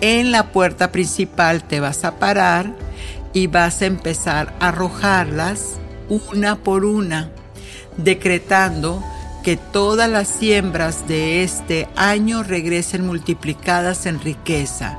En 0.00 0.30
la 0.30 0.52
puerta 0.52 0.92
principal 0.92 1.64
te 1.64 1.80
vas 1.80 2.04
a 2.04 2.20
parar 2.20 2.72
y 3.32 3.48
vas 3.48 3.82
a 3.82 3.86
empezar 3.86 4.54
a 4.60 4.68
arrojarlas 4.68 5.78
una 6.08 6.54
por 6.54 6.84
una, 6.84 7.32
decretando 7.96 9.02
que 9.46 9.56
todas 9.56 10.10
las 10.10 10.26
siembras 10.26 11.06
de 11.06 11.44
este 11.44 11.88
año 11.94 12.42
regresen 12.42 13.06
multiplicadas 13.06 14.06
en 14.06 14.20
riqueza, 14.20 14.98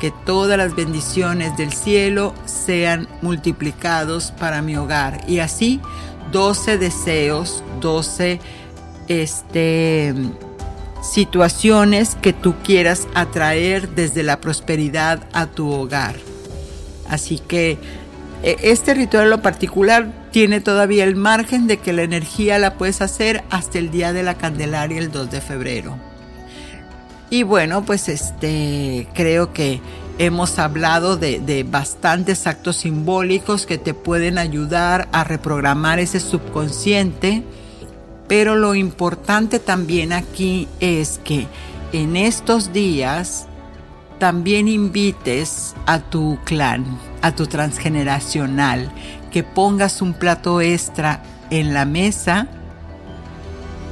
que 0.00 0.10
todas 0.10 0.56
las 0.56 0.74
bendiciones 0.74 1.54
del 1.58 1.70
cielo 1.70 2.32
sean 2.46 3.06
multiplicados 3.20 4.30
para 4.30 4.62
mi 4.62 4.74
hogar. 4.74 5.20
Y 5.28 5.40
así, 5.40 5.82
12 6.32 6.78
deseos, 6.78 7.62
12 7.82 8.40
este, 9.08 10.14
situaciones 11.02 12.14
que 12.14 12.32
tú 12.32 12.54
quieras 12.64 13.06
atraer 13.12 13.90
desde 13.90 14.22
la 14.22 14.40
prosperidad 14.40 15.28
a 15.34 15.44
tu 15.44 15.70
hogar. 15.70 16.16
Así 17.06 17.38
que 17.38 17.76
e, 18.42 18.56
este 18.62 18.94
ritual 18.94 19.24
en 19.24 19.30
lo 19.30 19.42
particular 19.42 20.23
tiene 20.34 20.60
todavía 20.60 21.04
el 21.04 21.14
margen 21.14 21.68
de 21.68 21.76
que 21.76 21.92
la 21.92 22.02
energía 22.02 22.58
la 22.58 22.74
puedes 22.74 23.00
hacer 23.02 23.44
hasta 23.50 23.78
el 23.78 23.92
día 23.92 24.12
de 24.12 24.24
la 24.24 24.34
Candelaria 24.34 24.98
el 24.98 25.12
2 25.12 25.30
de 25.30 25.40
febrero. 25.40 25.96
Y 27.30 27.44
bueno, 27.44 27.84
pues 27.84 28.08
este 28.08 29.06
creo 29.14 29.52
que 29.52 29.80
hemos 30.18 30.58
hablado 30.58 31.16
de, 31.16 31.38
de, 31.38 31.62
bastantes 31.62 32.48
actos 32.48 32.78
simbólicos 32.78 33.64
que 33.64 33.78
te 33.78 33.94
pueden 33.94 34.38
ayudar 34.38 35.08
a 35.12 35.22
reprogramar 35.22 36.00
ese 36.00 36.18
subconsciente 36.18 37.44
pero 38.26 38.56
lo 38.56 38.74
importante 38.74 39.60
también 39.60 40.12
aquí 40.12 40.66
es 40.80 41.20
que 41.22 41.46
en 41.92 42.16
estos 42.16 42.72
días 42.72 43.46
también 44.18 44.68
invites 44.68 45.74
a 45.86 45.98
tu 45.98 46.38
clan, 46.44 46.98
a 47.20 47.34
tu 47.34 47.46
transgeneracional, 47.46 48.90
que 49.34 49.42
pongas 49.42 50.00
un 50.00 50.14
plato 50.14 50.60
extra 50.60 51.20
en 51.50 51.74
la 51.74 51.86
mesa 51.86 52.46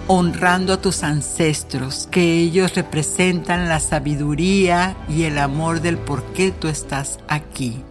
honrando 0.07 0.73
a 0.73 0.81
tus 0.81 1.03
ancestros, 1.03 2.07
que 2.13 2.39
ellos 2.39 2.77
representan 2.77 3.69
la 3.69 3.81
sabiduría 3.81 4.95
y 5.09 5.25
el 5.25 5.39
amor 5.39 5.81
del 5.81 5.99
por 5.99 6.23
qué 6.27 6.53
tú 6.53 6.69
estás 6.69 7.19
aquí. 7.27 7.83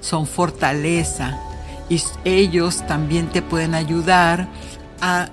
Son 0.00 0.26
fortaleza 0.26 1.38
y 1.88 2.02
ellos 2.24 2.84
también 2.88 3.28
te 3.28 3.42
pueden 3.42 3.76
ayudar 3.76 4.48
a 5.00 5.28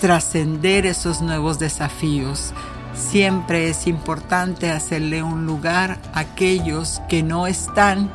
trascender 0.00 0.86
esos 0.86 1.22
nuevos 1.22 1.60
desafíos. 1.60 2.52
Siempre 2.96 3.68
es 3.68 3.86
importante 3.86 4.72
hacerle 4.72 5.22
un 5.22 5.46
lugar 5.46 6.00
a 6.12 6.18
aquellos 6.18 7.00
que 7.08 7.22
no 7.22 7.46
están 7.46 8.10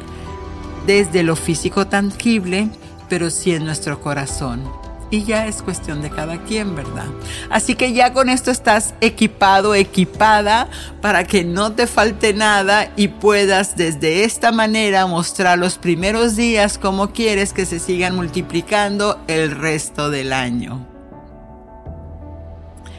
desde 0.86 1.24
lo 1.24 1.36
físico 1.36 1.88
tangible, 1.88 2.70
pero 3.10 3.30
sí 3.30 3.54
en 3.54 3.66
nuestro 3.66 4.02
corazón. 4.02 4.64
Y 5.12 5.24
ya 5.24 5.46
es 5.46 5.62
cuestión 5.62 6.02
de 6.02 6.10
cada 6.10 6.44
quien, 6.44 6.76
¿verdad? 6.76 7.06
Así 7.50 7.76
que 7.76 7.94
ya 7.94 8.12
con 8.12 8.28
esto 8.28 8.50
estás 8.50 8.96
equipado, 9.02 9.76
equipada, 9.76 10.68
para 11.00 11.26
que 11.26 11.44
no 11.44 11.74
te 11.74 11.86
falte 11.86 12.34
nada 12.34 12.92
y 12.96 13.10
puedas 13.10 13.78
desde 13.78 14.24
esta 14.24 14.52
manera 14.52 15.06
mostrar 15.06 15.60
los 15.60 15.78
primeros 15.78 16.36
días 16.36 16.80
como 16.80 17.12
quieres 17.12 17.54
que 17.54 17.66
se 17.66 17.80
sigan 17.80 18.16
multiplicando 18.16 19.20
el 19.28 19.52
resto 19.52 20.10
del 20.10 20.34
año. 20.34 20.88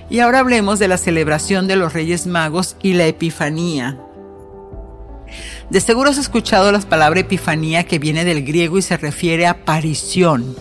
Y 0.08 0.20
ahora 0.20 0.38
hablemos 0.38 0.78
de 0.78 0.86
la 0.86 0.98
celebración 0.98 1.66
de 1.66 1.74
los 1.74 1.92
Reyes 1.92 2.28
Magos 2.28 2.76
y 2.80 2.92
la 2.92 3.06
Epifanía. 3.06 3.98
De 5.70 5.80
seguro 5.80 6.10
has 6.10 6.18
escuchado 6.18 6.70
la 6.70 6.78
palabra 6.78 7.20
Epifanía 7.20 7.84
que 7.84 7.98
viene 7.98 8.24
del 8.24 8.44
griego 8.44 8.78
y 8.78 8.82
se 8.82 8.96
refiere 8.96 9.46
a 9.46 9.50
aparición. 9.50 10.54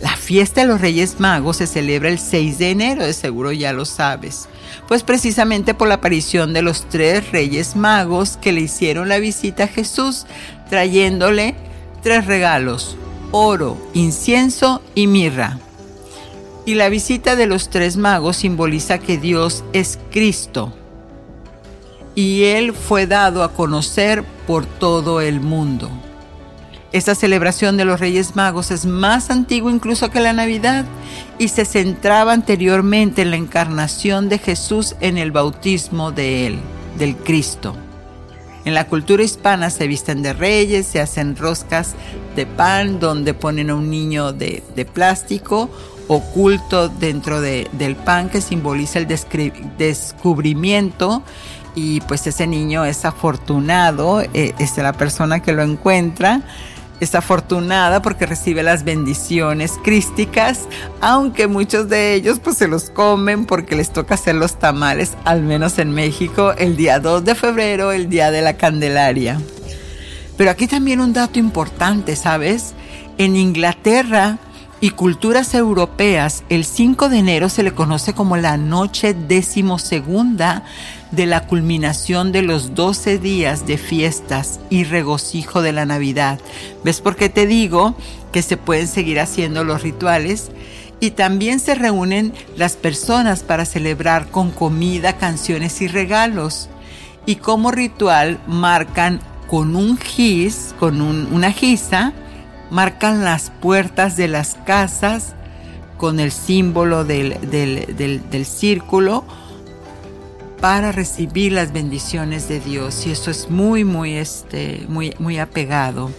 La 0.00 0.16
fiesta 0.16 0.62
de 0.62 0.66
los 0.66 0.80
Reyes 0.80 1.20
Magos 1.20 1.58
se 1.58 1.68
celebra 1.68 2.08
el 2.08 2.18
6 2.18 2.58
de 2.58 2.70
enero, 2.70 3.06
de 3.06 3.12
seguro 3.12 3.52
ya 3.52 3.72
lo 3.72 3.84
sabes, 3.84 4.48
pues 4.88 5.04
precisamente 5.04 5.74
por 5.74 5.86
la 5.86 5.94
aparición 5.94 6.52
de 6.52 6.62
los 6.62 6.88
tres 6.88 7.30
Reyes 7.30 7.76
Magos 7.76 8.36
que 8.36 8.50
le 8.50 8.62
hicieron 8.62 9.08
la 9.08 9.20
visita 9.20 9.64
a 9.64 9.68
Jesús, 9.68 10.26
trayéndole 10.68 11.54
tres 12.02 12.26
regalos, 12.26 12.96
oro, 13.30 13.78
incienso 13.94 14.82
y 14.96 15.06
mirra. 15.06 15.60
Y 16.66 16.74
la 16.74 16.88
visita 16.88 17.36
de 17.36 17.46
los 17.46 17.70
tres 17.70 17.96
magos 17.96 18.38
simboliza 18.38 18.98
que 18.98 19.18
Dios 19.18 19.62
es 19.72 19.98
Cristo 20.10 20.72
y 22.14 22.44
Él 22.44 22.72
fue 22.72 23.06
dado 23.06 23.42
a 23.42 23.52
conocer 23.52 24.24
por 24.46 24.66
todo 24.66 25.20
el 25.20 25.40
mundo. 25.40 25.90
Esta 26.92 27.14
celebración 27.14 27.78
de 27.78 27.86
los 27.86 28.00
Reyes 28.00 28.36
Magos 28.36 28.70
es 28.70 28.84
más 28.84 29.30
antigua 29.30 29.72
incluso 29.72 30.10
que 30.10 30.20
la 30.20 30.34
Navidad 30.34 30.84
y 31.38 31.48
se 31.48 31.64
centraba 31.64 32.34
anteriormente 32.34 33.22
en 33.22 33.30
la 33.30 33.36
encarnación 33.36 34.28
de 34.28 34.38
Jesús 34.38 34.94
en 35.00 35.16
el 35.16 35.32
bautismo 35.32 36.12
de 36.12 36.46
Él, 36.46 36.58
del 36.98 37.16
Cristo. 37.16 37.74
En 38.66 38.74
la 38.74 38.86
cultura 38.86 39.24
hispana 39.24 39.70
se 39.70 39.86
visten 39.86 40.22
de 40.22 40.34
reyes, 40.34 40.86
se 40.86 41.00
hacen 41.00 41.34
roscas 41.34 41.94
de 42.36 42.44
pan 42.46 43.00
donde 43.00 43.32
ponen 43.34 43.70
a 43.70 43.74
un 43.74 43.90
niño 43.90 44.32
de, 44.32 44.62
de 44.76 44.84
plástico 44.84 45.70
oculto 46.08 46.88
dentro 46.88 47.40
del 47.40 47.96
pan 47.96 48.28
que 48.28 48.40
simboliza 48.40 48.98
el 48.98 49.06
descubrimiento 49.78 51.22
y 51.74 52.00
pues 52.02 52.26
ese 52.26 52.46
niño 52.46 52.84
es 52.84 53.04
afortunado, 53.04 54.20
eh, 54.20 54.54
es 54.58 54.76
la 54.76 54.92
persona 54.92 55.40
que 55.40 55.52
lo 55.52 55.62
encuentra 55.62 56.42
es 57.02 57.16
afortunada 57.16 58.00
porque 58.00 58.26
recibe 58.26 58.62
las 58.62 58.84
bendiciones 58.84 59.72
crísticas, 59.82 60.68
aunque 61.00 61.48
muchos 61.48 61.88
de 61.88 62.14
ellos 62.14 62.38
pues 62.38 62.56
se 62.56 62.68
los 62.68 62.90
comen 62.90 63.44
porque 63.44 63.74
les 63.74 63.92
toca 63.92 64.14
hacer 64.14 64.36
los 64.36 64.60
tamales, 64.60 65.16
al 65.24 65.42
menos 65.42 65.80
en 65.80 65.90
México, 65.90 66.52
el 66.52 66.76
día 66.76 67.00
2 67.00 67.24
de 67.24 67.34
febrero, 67.34 67.90
el 67.90 68.08
día 68.08 68.30
de 68.30 68.40
la 68.40 68.56
Candelaria. 68.56 69.40
Pero 70.36 70.52
aquí 70.52 70.68
también 70.68 71.00
un 71.00 71.12
dato 71.12 71.40
importante, 71.40 72.14
¿sabes? 72.14 72.72
En 73.18 73.34
Inglaterra 73.34 74.38
y 74.80 74.90
culturas 74.90 75.54
europeas, 75.54 76.44
el 76.50 76.64
5 76.64 77.08
de 77.08 77.18
enero 77.18 77.48
se 77.48 77.64
le 77.64 77.74
conoce 77.74 78.14
como 78.14 78.36
la 78.36 78.56
noche 78.56 79.12
decimosegunda 79.12 80.62
de 81.12 81.26
la 81.26 81.46
culminación 81.46 82.32
de 82.32 82.42
los 82.42 82.74
12 82.74 83.18
días 83.18 83.66
de 83.66 83.78
fiestas 83.78 84.60
y 84.70 84.84
regocijo 84.84 85.62
de 85.62 85.72
la 85.72 85.86
Navidad. 85.86 86.40
¿Ves 86.82 87.00
por 87.00 87.16
qué 87.16 87.28
te 87.28 87.46
digo 87.46 87.94
que 88.32 88.42
se 88.42 88.56
pueden 88.56 88.88
seguir 88.88 89.20
haciendo 89.20 89.62
los 89.62 89.82
rituales? 89.82 90.50
Y 91.00 91.12
también 91.12 91.60
se 91.60 91.74
reúnen 91.74 92.32
las 92.56 92.76
personas 92.76 93.42
para 93.42 93.64
celebrar 93.64 94.28
con 94.30 94.50
comida, 94.50 95.18
canciones 95.18 95.80
y 95.82 95.88
regalos. 95.88 96.68
Y 97.26 97.36
como 97.36 97.70
ritual 97.70 98.40
marcan 98.46 99.20
con 99.48 99.76
un 99.76 99.98
gis, 99.98 100.74
con 100.78 101.00
una 101.00 101.52
gisa, 101.52 102.12
marcan 102.70 103.22
las 103.22 103.50
puertas 103.50 104.16
de 104.16 104.28
las 104.28 104.54
casas 104.64 105.34
con 105.98 106.18
el 106.18 106.32
símbolo 106.32 107.04
del, 107.04 107.38
del, 107.50 108.46
círculo 108.46 109.24
para 110.62 110.92
recibir 110.92 111.50
las 111.50 111.72
bendiciones 111.72 112.48
de 112.48 112.60
Dios. 112.60 113.04
Y 113.04 113.10
eso 113.10 113.32
es 113.32 113.50
muy 113.50 113.82
muy 113.82 114.14
este 114.14 114.86
muy 114.88 115.12
muy 115.18 115.40
apegado. 115.40 116.12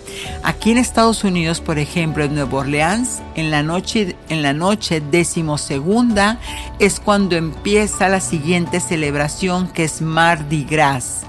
Aquí 0.43 0.71
en 0.71 0.79
Estados 0.79 1.23
Unidos, 1.23 1.61
por 1.61 1.79
ejemplo, 1.79 2.25
en 2.25 2.35
Nueva 2.35 2.59
Orleans, 2.59 3.21
en 3.35 3.51
la 3.51 3.63
noche 3.63 4.17
en 4.27 4.41
la 4.41 4.51
noche 4.51 4.99
decimosegunda 4.99 6.39
es 6.79 6.99
cuando 6.99 7.37
empieza 7.37 8.09
la 8.09 8.19
siguiente 8.19 8.81
celebración 8.81 9.69
que 9.69 9.85
es 9.85 10.01
Mardi 10.01 10.65
Gras. 10.65 11.21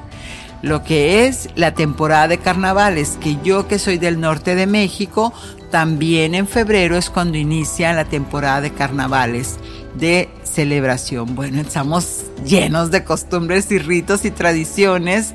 Lo 0.61 0.83
que 0.83 1.29
es 1.29 1.51
la 1.55 1.73
temporada 1.73 2.27
de 2.27 2.39
carnavales, 2.39 3.17
que 3.21 3.37
yo 3.45 3.69
que 3.69 3.79
soy 3.79 3.99
del 3.99 4.19
norte 4.19 4.57
de 4.57 4.67
México, 4.67 5.33
también 5.71 6.35
en 6.35 6.49
febrero 6.49 6.97
es 6.97 7.11
cuando 7.11 7.39
inicia 7.39 7.93
la 7.93 8.07
temporada 8.07 8.61
de 8.61 8.73
carnavales 8.73 9.59
de 9.95 10.29
celebración. 10.43 11.35
Bueno, 11.35 11.61
estamos 11.61 12.25
llenos 12.45 12.91
de 12.91 13.05
costumbres 13.05 13.71
y 13.71 13.79
ritos 13.79 14.25
y 14.25 14.31
tradiciones 14.31 15.35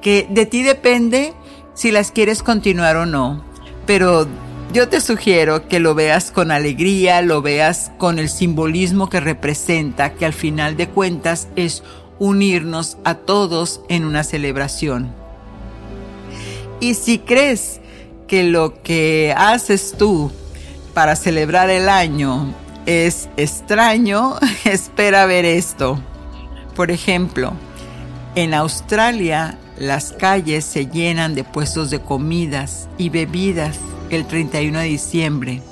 que 0.00 0.26
de 0.30 0.46
ti 0.46 0.62
depende 0.62 1.34
si 1.74 1.90
las 1.90 2.10
quieres 2.10 2.42
continuar 2.42 2.96
o 2.96 3.06
no. 3.06 3.44
Pero 3.86 4.26
yo 4.72 4.88
te 4.88 5.00
sugiero 5.00 5.68
que 5.68 5.80
lo 5.80 5.94
veas 5.94 6.30
con 6.30 6.50
alegría, 6.50 7.22
lo 7.22 7.40
veas 7.40 7.90
con 7.98 8.18
el 8.18 8.28
simbolismo 8.28 9.08
que 9.08 9.20
representa, 9.20 10.12
que 10.12 10.26
al 10.26 10.34
final 10.34 10.76
de 10.76 10.88
cuentas 10.88 11.48
es 11.56 11.82
unirnos 12.18 12.98
a 13.04 13.14
todos 13.14 13.80
en 13.88 14.04
una 14.04 14.24
celebración. 14.24 15.12
Y 16.80 16.94
si 16.94 17.18
crees 17.18 17.80
que 18.26 18.44
lo 18.44 18.82
que 18.82 19.34
haces 19.36 19.94
tú 19.96 20.30
para 20.94 21.16
celebrar 21.16 21.70
el 21.70 21.88
año 21.88 22.54
es 22.88 23.28
extraño, 23.36 24.36
espera 24.64 25.26
ver 25.26 25.44
esto. 25.44 26.00
Por 26.74 26.90
ejemplo, 26.90 27.52
en 28.34 28.54
Australia 28.54 29.58
las 29.78 30.12
calles 30.12 30.64
se 30.64 30.86
llenan 30.86 31.34
de 31.34 31.44
puestos 31.44 31.90
de 31.90 32.00
comidas 32.00 32.88
y 32.96 33.10
bebidas 33.10 33.78
el 34.08 34.26
31 34.26 34.78
de 34.78 34.84
diciembre 34.86 35.62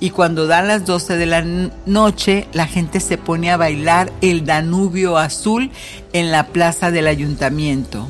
y 0.00 0.10
cuando 0.10 0.46
dan 0.46 0.68
las 0.68 0.84
12 0.84 1.16
de 1.16 1.26
la 1.26 1.42
noche 1.86 2.48
la 2.52 2.66
gente 2.66 3.00
se 3.00 3.18
pone 3.18 3.50
a 3.50 3.56
bailar 3.56 4.10
el 4.20 4.44
Danubio 4.44 5.18
Azul 5.18 5.70
en 6.12 6.30
la 6.30 6.46
plaza 6.48 6.90
del 6.90 7.06
ayuntamiento. 7.06 8.08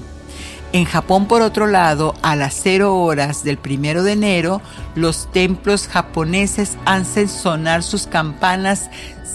En 0.77 0.85
Japón, 0.85 1.25
por 1.25 1.41
otro 1.41 1.67
lado, 1.67 2.15
a 2.21 2.37
las 2.37 2.53
0 2.63 2.99
horas 2.99 3.43
del 3.43 3.57
primero 3.57 4.03
de 4.03 4.13
enero, 4.13 4.61
los 4.95 5.33
templos 5.33 5.89
japoneses 5.89 6.77
hacen 6.85 7.31
sonar 7.31 7.83
sus 7.83 8.07
campanas 8.07 8.91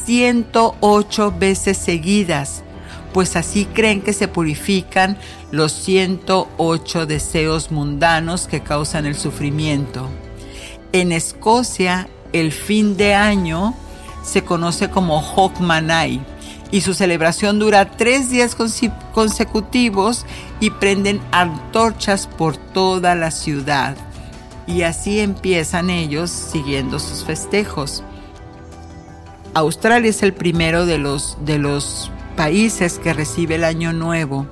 108 0.05 1.33
veces 1.39 1.79
seguidas, 1.79 2.61
pues 3.11 3.35
así 3.35 3.65
creen 3.65 4.03
que 4.03 4.13
se 4.13 4.27
purifican 4.27 5.17
los 5.49 5.71
108 5.71 7.07
deseos 7.07 7.71
mundanos 7.71 8.45
que 8.45 8.61
causan 8.61 9.07
el 9.07 9.15
sufrimiento. 9.15 10.09
En 10.91 11.11
Escocia, 11.11 12.07
el 12.33 12.51
fin 12.51 12.97
de 12.97 13.15
año 13.15 13.73
se 14.21 14.43
conoce 14.43 14.91
como 14.91 15.17
Hokmanai 15.17 16.21
y 16.71 16.81
su 16.81 16.93
celebración 16.93 17.59
dura 17.59 17.91
tres 17.91 18.29
días 18.29 18.55
consecutivos 19.13 20.25
y 20.59 20.69
prenden 20.69 21.21
antorchas 21.31 22.27
por 22.27 22.57
toda 22.57 23.13
la 23.15 23.29
ciudad. 23.29 23.95
Y 24.67 24.83
así 24.83 25.19
empiezan 25.19 25.89
ellos 25.89 26.31
siguiendo 26.31 26.97
sus 26.99 27.25
festejos. 27.25 28.03
Australia 29.53 30.09
es 30.09 30.23
el 30.23 30.33
primero 30.33 30.85
de 30.85 30.97
los, 30.97 31.37
de 31.43 31.57
los 31.57 32.09
países 32.37 32.99
que 32.99 33.13
recibe 33.13 33.55
el 33.55 33.65
Año 33.65 33.91
Nuevo 33.91 34.47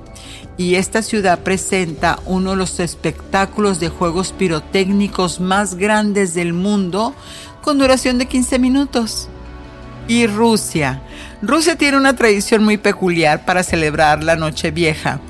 y 0.60 0.74
esta 0.74 1.00
ciudad 1.00 1.38
presenta 1.38 2.18
uno 2.26 2.50
de 2.50 2.56
los 2.56 2.80
espectáculos 2.80 3.80
de 3.80 3.88
juegos 3.88 4.32
pirotécnicos 4.32 5.40
más 5.40 5.74
grandes 5.76 6.34
del 6.34 6.52
mundo 6.52 7.14
con 7.62 7.78
duración 7.78 8.18
de 8.18 8.26
15 8.26 8.58
minutos. 8.58 9.28
Y 10.06 10.26
Rusia. 10.26 11.02
Rusia 11.42 11.76
tiene 11.76 11.96
una 11.96 12.14
tradición 12.14 12.64
muy 12.64 12.76
peculiar 12.76 13.46
para 13.46 13.62
celebrar 13.62 14.22
la 14.22 14.36
Noche 14.36 14.72
Vieja, 14.72 15.20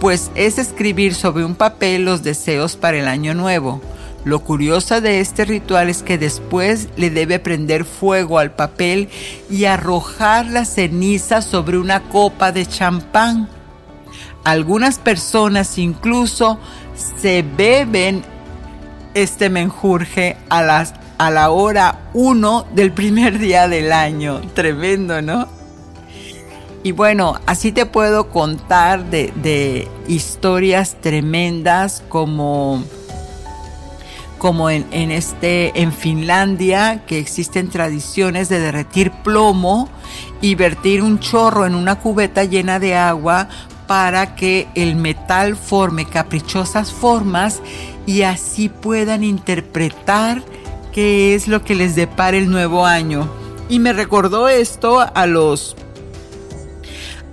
pues 0.00 0.32
es 0.34 0.58
escribir 0.58 1.14
sobre 1.14 1.44
un 1.44 1.54
papel 1.54 2.04
los 2.04 2.24
deseos 2.24 2.74
para 2.76 2.98
el 2.98 3.06
año 3.06 3.34
nuevo. 3.34 3.80
Lo 4.24 4.40
curioso 4.40 5.00
de 5.00 5.20
este 5.20 5.44
ritual 5.44 5.88
es 5.88 6.02
que 6.02 6.18
después 6.18 6.88
le 6.96 7.10
debe 7.10 7.38
prender 7.38 7.84
fuego 7.84 8.40
al 8.40 8.50
papel 8.50 9.08
y 9.48 9.66
arrojar 9.66 10.46
la 10.46 10.64
ceniza 10.64 11.40
sobre 11.40 11.78
una 11.78 12.02
copa 12.02 12.50
de 12.50 12.66
champán. 12.66 13.48
Algunas 14.42 14.98
personas 14.98 15.78
incluso 15.78 16.58
se 17.16 17.42
beben 17.42 18.24
este 19.14 19.50
menjurje 19.50 20.36
a 20.48 20.62
las 20.62 20.94
a 21.16 21.30
la 21.30 21.50
hora 21.50 22.08
1 22.14 22.66
del 22.74 22.92
primer 22.92 23.38
día 23.38 23.68
del 23.68 23.92
año. 23.92 24.40
Tremendo, 24.54 25.20
¿no? 25.20 25.59
Y 26.82 26.92
bueno, 26.92 27.38
así 27.46 27.72
te 27.72 27.84
puedo 27.84 28.30
contar 28.30 29.04
de, 29.10 29.88
historias 30.08 30.96
tremendas 31.00 32.02
como, 32.08 32.82
como 34.38 34.70
en, 34.70 34.86
en, 34.90 35.10
este, 35.10 35.78
en 35.80 35.92
Finlandia, 35.92 37.02
que 37.06 37.18
existen 37.18 37.68
tradiciones 37.68 38.48
de 38.48 38.60
derretir 38.60 39.10
plomo 39.10 39.90
y 40.40 40.54
vertir 40.54 41.02
un 41.02 41.18
chorro 41.18 41.66
en 41.66 41.74
una 41.74 41.96
cubeta 41.96 42.44
llena 42.44 42.78
de 42.78 42.96
agua 42.96 43.48
para 43.86 44.36
que 44.36 44.68
el 44.74 44.94
metal 44.94 45.56
forme 45.56 46.04
caprichosas 46.04 46.92
formas 46.92 47.60
y 48.06 48.22
así 48.22 48.68
puedan 48.68 49.24
interpretar 49.24 50.42
qué 50.92 51.34
es 51.34 51.48
lo 51.48 51.62
que 51.62 51.74
les 51.74 51.94
depara 51.94 52.36
el 52.36 52.50
nuevo 52.50 52.86
año. 52.86 53.28
Y 53.68 53.78
me 53.80 53.92
recordó 53.92 54.48
esto 54.48 55.00
a 55.00 55.26
los... 55.26 55.76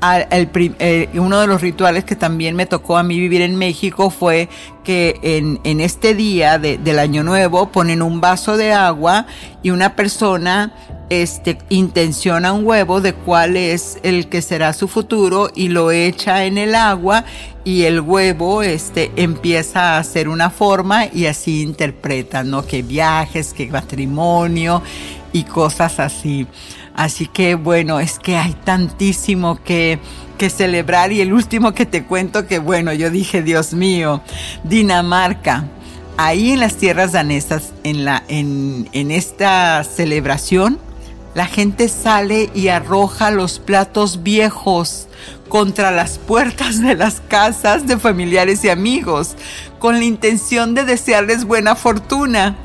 Eh, 0.01 1.09
uno 1.15 1.39
de 1.39 1.47
los 1.47 1.61
rituales 1.61 2.03
que 2.03 2.15
también 2.15 2.55
me 2.55 2.65
tocó 2.65 2.97
a 2.97 3.03
mí 3.03 3.19
vivir 3.19 3.41
en 3.41 3.55
México 3.55 4.09
fue 4.09 4.47
que 4.83 5.19
en, 5.23 5.59
en 5.63 5.79
este 5.79 6.13
día 6.13 6.59
del 6.59 6.99
año 6.99 7.23
nuevo 7.23 7.71
ponen 7.71 8.01
un 8.01 8.21
vaso 8.21 8.57
de 8.57 8.73
agua 8.73 9.25
y 9.63 9.71
una 9.71 9.95
persona 9.95 10.73
este, 11.09 11.57
intenciona 11.69 12.51
un 12.51 12.65
huevo 12.65 13.01
de 13.01 13.13
cuál 13.13 13.55
es 13.55 13.97
el 14.03 14.27
que 14.27 14.41
será 14.41 14.73
su 14.73 14.87
futuro 14.87 15.49
y 15.55 15.69
lo 15.69 15.91
echa 15.91 16.45
en 16.45 16.57
el 16.57 16.75
agua 16.75 17.23
y 17.63 17.83
el 17.83 18.01
huevo 18.01 18.61
este, 18.61 19.11
empieza 19.15 19.95
a 19.95 19.99
hacer 19.99 20.27
una 20.27 20.49
forma 20.49 21.05
y 21.05 21.25
así 21.25 21.61
interpreta, 21.61 22.43
¿no? 22.43 22.65
Que 22.65 22.81
viajes, 22.81 23.53
que 23.53 23.67
matrimonio 23.67 24.81
y 25.33 25.43
cosas 25.43 25.99
así. 25.99 26.47
Así 26.97 27.27
que 27.27 27.53
bueno, 27.53 27.99
es 27.99 28.17
que 28.17 28.37
hay 28.37 28.53
tantísimo 28.53 29.63
que, 29.63 29.99
que 30.39 30.49
celebrar 30.49 31.11
y 31.11 31.21
el 31.21 31.31
último 31.31 31.73
que 31.73 31.85
te 31.85 32.03
cuento 32.03 32.47
que 32.47 32.57
bueno, 32.57 32.91
yo 32.91 33.11
dije, 33.11 33.43
Dios 33.43 33.73
mío, 33.73 34.21
Dinamarca. 34.63 35.65
Ahí 36.17 36.53
en 36.53 36.59
las 36.59 36.77
tierras 36.77 37.11
danesas, 37.11 37.71
en, 37.83 38.03
la, 38.03 38.23
en, 38.27 38.89
en 38.93 39.11
esta 39.11 39.83
celebración, 39.83 40.79
la 41.35 41.45
gente 41.45 41.87
sale 41.87 42.49
y 42.55 42.69
arroja 42.69 43.29
los 43.29 43.59
platos 43.59 44.23
viejos 44.23 45.07
contra 45.49 45.91
las 45.91 46.17
puertas 46.17 46.81
de 46.81 46.95
las 46.95 47.21
casas 47.21 47.85
de 47.85 47.99
familiares 47.99 48.63
y 48.63 48.69
amigos, 48.69 49.35
con 49.77 49.99
la 49.99 50.03
intención 50.03 50.73
de 50.73 50.83
desearles 50.83 51.45
buena 51.45 51.75
fortuna. 51.75 52.57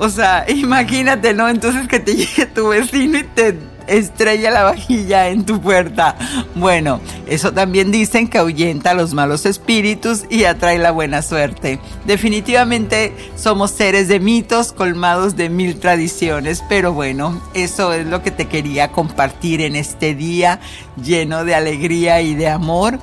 O 0.00 0.08
sea, 0.08 0.44
imagínate, 0.48 1.32
¿no? 1.32 1.48
Entonces 1.48 1.86
que 1.86 2.00
te 2.00 2.16
llegue 2.16 2.46
tu 2.46 2.68
vecino 2.68 3.18
y 3.18 3.22
te 3.22 3.67
estrella 3.88 4.50
la 4.50 4.64
vajilla 4.64 5.28
en 5.28 5.44
tu 5.44 5.60
puerta. 5.60 6.16
Bueno, 6.54 7.00
eso 7.26 7.52
también 7.52 7.90
dicen 7.90 8.28
que 8.28 8.38
ahuyenta 8.38 8.90
a 8.90 8.94
los 8.94 9.14
malos 9.14 9.46
espíritus 9.46 10.24
y 10.30 10.44
atrae 10.44 10.78
la 10.78 10.90
buena 10.90 11.22
suerte. 11.22 11.78
Definitivamente 12.04 13.14
somos 13.36 13.70
seres 13.70 14.08
de 14.08 14.20
mitos 14.20 14.72
colmados 14.72 15.36
de 15.36 15.48
mil 15.48 15.78
tradiciones, 15.78 16.62
pero 16.68 16.92
bueno, 16.92 17.40
eso 17.54 17.92
es 17.92 18.06
lo 18.06 18.22
que 18.22 18.30
te 18.30 18.46
quería 18.46 18.92
compartir 18.92 19.60
en 19.60 19.76
este 19.76 20.14
día 20.14 20.60
lleno 21.02 21.44
de 21.44 21.54
alegría 21.54 22.20
y 22.20 22.34
de 22.34 22.48
amor 22.48 22.98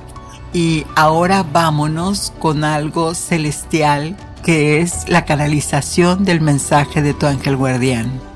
Y 0.52 0.86
ahora 0.94 1.42
vámonos 1.42 2.32
con 2.38 2.64
algo 2.64 3.14
celestial 3.14 4.16
que 4.42 4.80
es 4.80 5.08
la 5.08 5.24
canalización 5.24 6.24
del 6.24 6.40
mensaje 6.40 7.02
de 7.02 7.12
tu 7.14 7.26
ángel 7.26 7.56
guardián. 7.56 8.35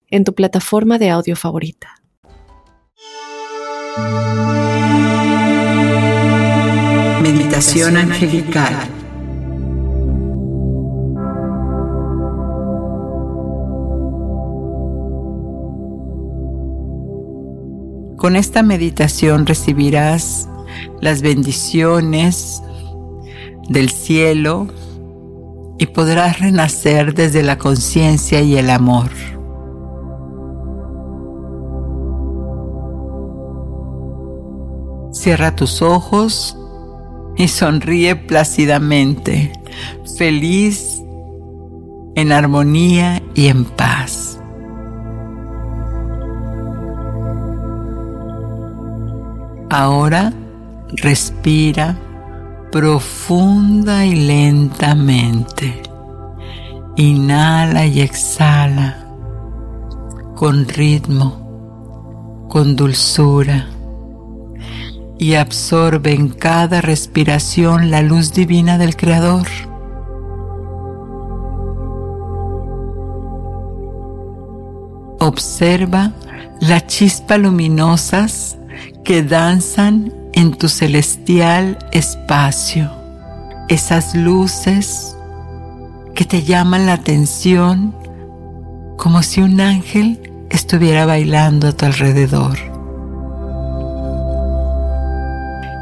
en 0.11 0.25
tu 0.25 0.35
plataforma 0.35 0.99
de 0.99 1.09
audio 1.09 1.35
favorita. 1.35 1.95
Meditación 7.21 7.97
angelical. 7.97 8.75
Con 18.17 18.35
esta 18.35 18.61
meditación 18.61 19.47
recibirás 19.47 20.47
las 20.99 21.23
bendiciones 21.23 22.61
del 23.69 23.89
cielo 23.89 24.67
y 25.79 25.87
podrás 25.87 26.39
renacer 26.39 27.15
desde 27.15 27.41
la 27.41 27.57
conciencia 27.57 28.41
y 28.41 28.57
el 28.57 28.69
amor. 28.69 29.09
Cierra 35.21 35.55
tus 35.55 35.83
ojos 35.83 36.57
y 37.37 37.47
sonríe 37.47 38.15
plácidamente, 38.15 39.51
feliz, 40.17 40.99
en 42.15 42.31
armonía 42.31 43.21
y 43.35 43.45
en 43.45 43.65
paz. 43.65 44.39
Ahora 49.69 50.33
respira 50.89 51.99
profunda 52.71 54.03
y 54.03 54.15
lentamente. 54.15 55.83
Inhala 56.95 57.85
y 57.85 58.01
exhala 58.01 59.05
con 60.35 60.67
ritmo, 60.67 62.47
con 62.49 62.75
dulzura 62.75 63.70
y 65.21 65.35
absorbe 65.35 66.13
en 66.13 66.29
cada 66.29 66.81
respiración 66.81 67.91
la 67.91 68.01
luz 68.01 68.33
divina 68.33 68.79
del 68.79 68.95
Creador. 68.95 69.45
Observa 75.19 76.13
las 76.59 76.87
chispas 76.87 77.37
luminosas 77.37 78.57
que 79.03 79.21
danzan 79.21 80.11
en 80.33 80.55
tu 80.55 80.67
celestial 80.67 81.77
espacio. 81.91 82.89
Esas 83.69 84.15
luces 84.15 85.15
que 86.15 86.25
te 86.25 86.41
llaman 86.41 86.87
la 86.87 86.93
atención 86.93 87.95
como 88.97 89.21
si 89.21 89.41
un 89.41 89.61
ángel 89.61 90.47
estuviera 90.49 91.05
bailando 91.05 91.67
a 91.67 91.73
tu 91.73 91.85
alrededor. 91.85 92.70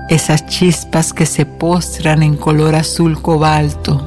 Esas 0.10 0.48
chispas 0.48 1.14
que 1.14 1.26
se 1.26 1.46
postran 1.46 2.24
en 2.24 2.36
color 2.36 2.76
azul 2.76 3.22
cobalto, 3.22 4.02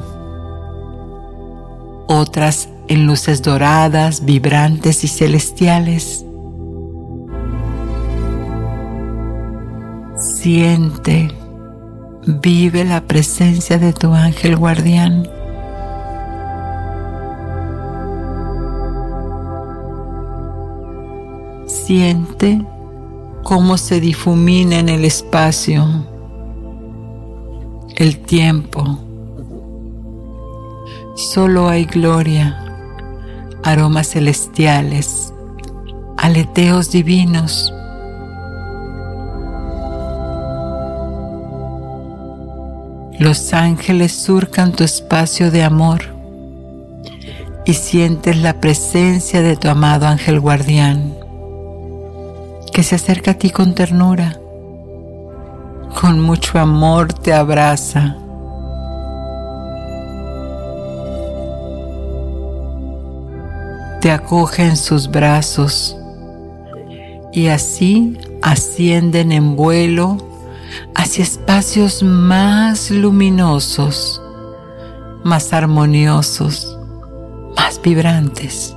otras 2.07 2.67
en 2.89 3.07
luces 3.07 3.41
doradas, 3.41 4.25
vibrantes 4.25 5.05
y 5.05 5.07
celestiales. 5.07 6.25
Siente, 10.17 11.31
vive 12.27 12.83
la 12.83 13.01
presencia 13.01 13.77
de 13.77 13.93
tu 13.93 14.13
ángel 14.13 14.57
guardián. 14.57 15.29
Siente 21.65 22.65
cómo 23.43 23.77
se 23.77 23.99
difumina 23.99 24.79
en 24.79 24.89
el 24.89 25.05
espacio, 25.05 25.85
el 27.95 28.19
tiempo. 28.19 28.99
Solo 31.15 31.67
hay 31.67 31.85
gloria, 31.85 32.59
aromas 33.63 34.11
celestiales, 34.11 35.33
aleteos 36.17 36.89
divinos. 36.91 37.73
Los 43.19 43.53
ángeles 43.53 44.13
surcan 44.13 44.71
tu 44.71 44.83
espacio 44.83 45.51
de 45.51 45.63
amor 45.63 46.01
y 47.65 47.73
sientes 47.73 48.37
la 48.37 48.59
presencia 48.59 49.41
de 49.41 49.55
tu 49.55 49.69
amado 49.69 50.07
ángel 50.07 50.39
guardián 50.39 51.22
que 52.73 52.81
se 52.81 52.95
acerca 52.95 53.31
a 53.31 53.33
ti 53.35 53.51
con 53.51 53.75
ternura, 53.75 54.39
con 56.01 56.19
mucho 56.19 56.57
amor 56.57 57.13
te 57.13 57.31
abraza. 57.31 58.17
Te 64.01 64.11
acoge 64.11 64.65
en 64.65 64.75
sus 64.75 65.07
brazos 65.07 65.95
y 67.31 67.47
así 67.47 68.17
ascienden 68.41 69.31
en 69.31 69.55
vuelo 69.55 70.17
hacia 70.95 71.23
espacios 71.23 72.01
más 72.01 72.89
luminosos, 72.89 74.19
más 75.23 75.53
armoniosos, 75.53 76.77
más 77.55 77.79
vibrantes. 77.81 78.75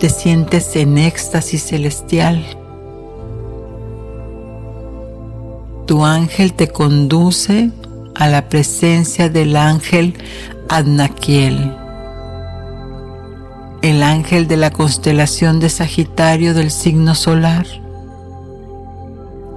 Te 0.00 0.08
sientes 0.08 0.76
en 0.76 0.96
éxtasis 0.96 1.62
celestial. 1.62 2.42
Tu 5.86 6.02
ángel 6.02 6.54
te 6.54 6.68
conduce 6.68 7.70
a 8.14 8.26
la 8.28 8.48
presencia 8.48 9.28
del 9.28 9.56
ángel 9.56 10.14
Adnaquiel, 10.70 11.76
el 13.82 14.02
ángel 14.02 14.48
de 14.48 14.56
la 14.56 14.70
constelación 14.70 15.60
de 15.60 15.68
Sagitario 15.68 16.54
del 16.54 16.70
signo 16.70 17.14
solar 17.14 17.66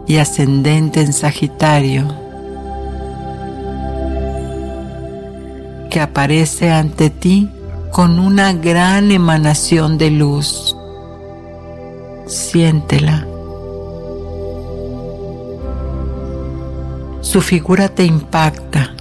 y 0.07 0.17
ascendente 0.17 0.99
en 0.99 1.13
Sagitario, 1.13 2.05
que 5.89 6.01
aparece 6.01 6.69
ante 6.69 7.09
ti 7.09 7.49
con 7.93 8.17
una 8.17 8.53
gran 8.53 9.11
emanación 9.11 9.99
de 9.99 10.09
luz. 10.09 10.75
Siéntela. 12.25 13.27
Su 17.21 17.39
figura 17.39 17.89
te 17.89 18.03
impacta 18.03 18.95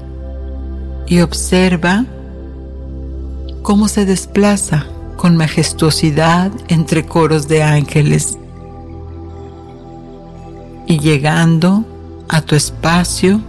y 1.07 1.21
observa 1.21 2.05
cómo 3.63 3.88
se 3.88 4.05
desplaza 4.05 4.87
con 5.17 5.38
majestuosidad 5.38 6.53
entre 6.69 7.07
coros 7.07 7.49
de 7.49 7.63
ángeles. 7.63 8.37
Y 10.87 10.99
llegando 10.99 11.83
a 12.29 12.43
tu 12.43 12.57
espacio, 12.57 13.40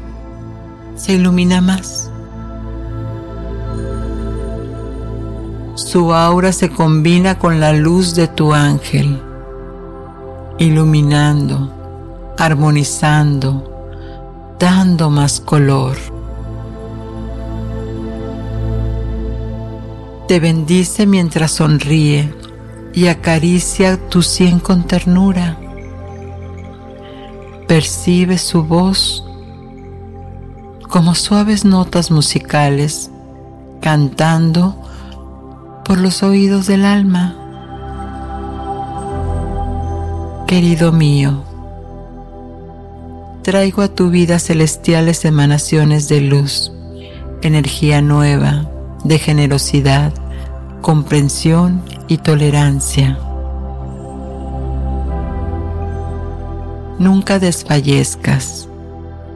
se 0.95 1.15
ilumina 1.15 1.59
más. 1.59 2.12
Su 5.75 6.13
aura 6.13 6.51
se 6.51 6.69
combina 6.69 7.39
con 7.39 7.59
la 7.59 7.73
luz 7.73 8.13
de 8.13 8.27
tu 8.27 8.53
ángel, 8.53 9.19
iluminando, 10.59 11.73
armonizando, 12.37 14.55
dando 14.59 15.09
más 15.09 15.39
color. 15.39 15.97
Te 20.27 20.39
bendice 20.39 21.07
mientras 21.07 21.53
sonríe 21.53 22.31
y 22.93 23.07
acaricia 23.07 23.97
tu 24.09 24.21
sien 24.21 24.59
con 24.59 24.83
ternura. 24.83 25.57
Percibe 27.67 28.37
su 28.37 28.63
voz 28.63 29.25
como 30.87 31.15
suaves 31.15 31.65
notas 31.65 32.11
musicales 32.11 33.09
cantando 33.81 34.82
por 35.85 35.99
los 35.99 36.23
oídos 36.23 36.67
del 36.67 36.85
alma. 36.85 37.35
Querido 40.47 40.91
mío, 40.91 41.43
traigo 43.41 43.81
a 43.81 43.87
tu 43.87 44.09
vida 44.09 44.39
celestiales 44.39 45.25
emanaciones 45.25 46.07
de 46.07 46.21
luz, 46.21 46.71
energía 47.41 48.01
nueva, 48.01 48.69
de 49.03 49.19
generosidad, 49.19 50.13
comprensión 50.81 51.81
y 52.07 52.17
tolerancia. 52.17 53.17
Nunca 56.99 57.39
desfallezcas. 57.39 58.69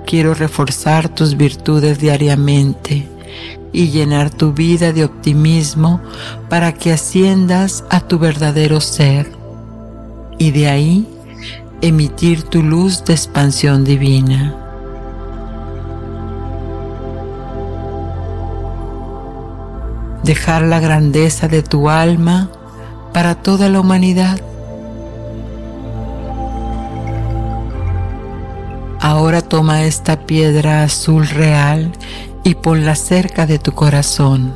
Quiero 0.05 0.33
reforzar 0.33 1.09
tus 1.09 1.35
virtudes 1.35 1.99
diariamente 1.99 3.16
y 3.71 3.89
llenar 3.89 4.29
tu 4.29 4.53
vida 4.53 4.93
de 4.93 5.03
optimismo 5.03 6.01
para 6.49 6.73
que 6.73 6.91
asciendas 6.93 7.83
a 7.89 7.99
tu 7.99 8.19
verdadero 8.19 8.81
ser 8.81 9.31
y 10.37 10.51
de 10.51 10.69
ahí 10.69 11.07
emitir 11.81 12.43
tu 12.43 12.63
luz 12.63 13.03
de 13.05 13.13
expansión 13.13 13.83
divina. 13.83 14.55
Dejar 20.23 20.63
la 20.63 20.79
grandeza 20.79 21.47
de 21.47 21.63
tu 21.63 21.89
alma 21.89 22.49
para 23.13 23.35
toda 23.35 23.69
la 23.69 23.79
humanidad. 23.79 24.39
Ahora 28.99 29.41
toma 29.41 29.83
esta 29.83 30.25
piedra 30.25 30.83
azul 30.83 31.27
real 31.27 31.93
y 32.47 32.55
ponla 32.55 32.95
cerca 32.95 33.45
de 33.45 33.59
tu 33.59 33.73
corazón 33.73 34.53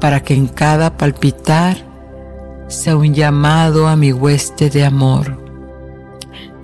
para 0.00 0.24
que 0.24 0.34
en 0.34 0.48
cada 0.48 0.96
palpitar 0.96 1.76
sea 2.66 2.96
un 2.96 3.14
llamado 3.14 3.86
a 3.86 3.94
mi 3.94 4.12
hueste 4.12 4.68
de 4.68 4.84
amor. 4.84 5.40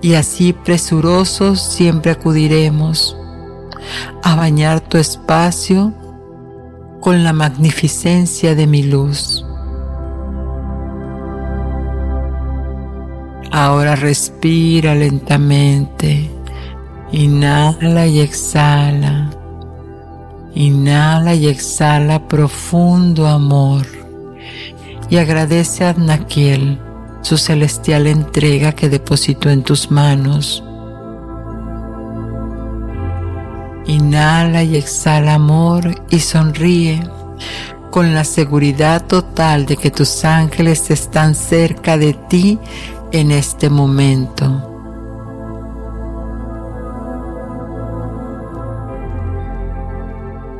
Y 0.01 0.15
así 0.15 0.51
presurosos 0.51 1.61
siempre 1.61 2.11
acudiremos 2.11 3.15
a 4.21 4.35
bañar 4.35 4.81
tu 4.81 4.97
espacio 4.97 5.93
con 6.99 7.23
la 7.23 7.31
magnificencia 7.31 8.55
de 8.55 8.67
mi 8.67 8.83
luz. 8.83 9.45
Ahora 13.49 13.95
respira 13.95 14.93
lentamente, 14.93 16.29
inhala 17.13 18.07
y 18.07 18.19
exhala, 18.19 19.29
inhala 20.55 21.33
y 21.33 21.47
exhala 21.47 22.27
profundo 22.27 23.27
amor 23.27 23.85
y 25.09 25.17
agradece 25.17 25.85
a 25.85 25.93
Naquiel 25.93 26.79
su 27.21 27.37
celestial 27.37 28.07
entrega 28.07 28.73
que 28.73 28.89
depositó 28.89 29.49
en 29.49 29.63
tus 29.63 29.91
manos. 29.91 30.63
Inhala 33.85 34.63
y 34.63 34.75
exhala 34.75 35.35
amor 35.35 35.93
y 36.09 36.19
sonríe 36.19 37.07
con 37.91 38.13
la 38.13 38.23
seguridad 38.23 39.05
total 39.05 39.65
de 39.65 39.77
que 39.77 39.91
tus 39.91 40.25
ángeles 40.25 40.89
están 40.89 41.35
cerca 41.35 41.97
de 41.97 42.13
ti 42.13 42.57
en 43.11 43.31
este 43.31 43.69
momento. 43.69 44.72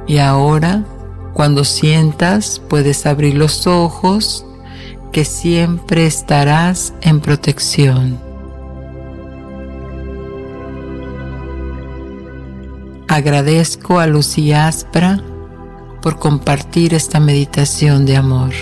Y 0.07 0.17
ahora 0.17 0.83
cuando 1.33 1.63
sientas, 1.63 2.61
puedes 2.69 3.07
abrir 3.07 3.33
los 3.33 3.65
ojos, 3.65 4.45
que 5.11 5.25
siempre 5.25 6.05
estarás 6.05 6.93
en 7.01 7.19
protección. 7.19 8.19
Agradezco 13.07 13.99
a 13.99 14.07
Lucía 14.07 14.67
Aspra 14.67 15.21
por 16.01 16.19
compartir 16.19 16.93
esta 16.93 17.19
meditación 17.19 18.05
de 18.05 18.17
amor. 18.17 18.53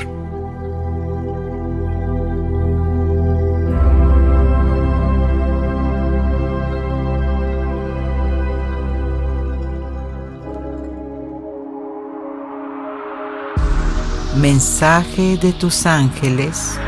Mensaje 14.42 15.38
de 15.38 15.54
tus 15.54 15.86
ángeles. 15.86 16.80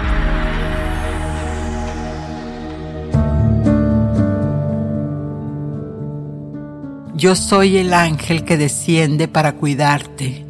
Yo 7.13 7.35
soy 7.35 7.77
el 7.77 7.93
ángel 7.93 8.43
que 8.43 8.57
desciende 8.57 9.27
para 9.27 9.53
cuidarte, 9.53 10.47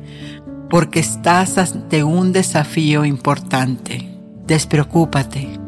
porque 0.70 1.02
estás 1.02 1.58
ante 1.58 2.06
un 2.06 2.32
desafío 2.32 3.04
importante. 3.04 4.10
Despreocúpate. 4.48 5.60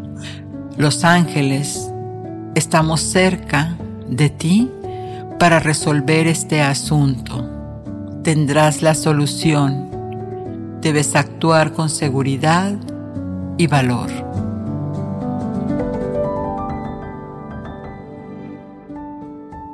Los 0.78 1.04
ángeles 1.04 1.92
estamos 2.56 3.02
cerca 3.02 3.78
de 4.08 4.30
ti 4.30 4.72
para 5.38 5.60
resolver 5.60 6.28
este 6.28 6.62
asunto. 6.62 7.46
Tendrás 8.24 8.82
la 8.82 8.96
solución 8.96 9.95
debes 10.86 11.16
actuar 11.16 11.74
con 11.74 11.90
seguridad 11.90 12.76
y 13.58 13.66
valor. 13.66 14.12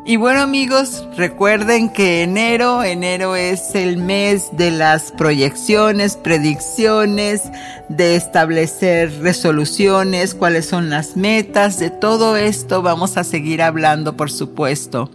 Y 0.06 0.16
bueno 0.16 0.40
amigos, 0.40 1.06
recuerden 1.18 1.92
que 1.92 2.24
enero, 2.24 2.86
enero 2.86 3.36
es 3.36 3.76
el 3.76 3.98
mes 3.98 4.52
de 4.54 4.72
las 4.72 5.12
proyecciones, 5.12 6.16
predicciones, 6.16 7.44
de 7.90 8.16
establecer 8.16 9.12
resoluciones, 9.20 10.34
cuáles 10.34 10.66
son 10.66 10.90
las 10.90 11.18
metas, 11.18 11.78
de 11.78 11.90
todo 11.90 12.38
esto 12.38 12.82
vamos 12.82 13.18
a 13.18 13.26
seguir 13.26 13.62
hablando 13.62 14.16
por 14.16 14.32
supuesto 14.32 15.12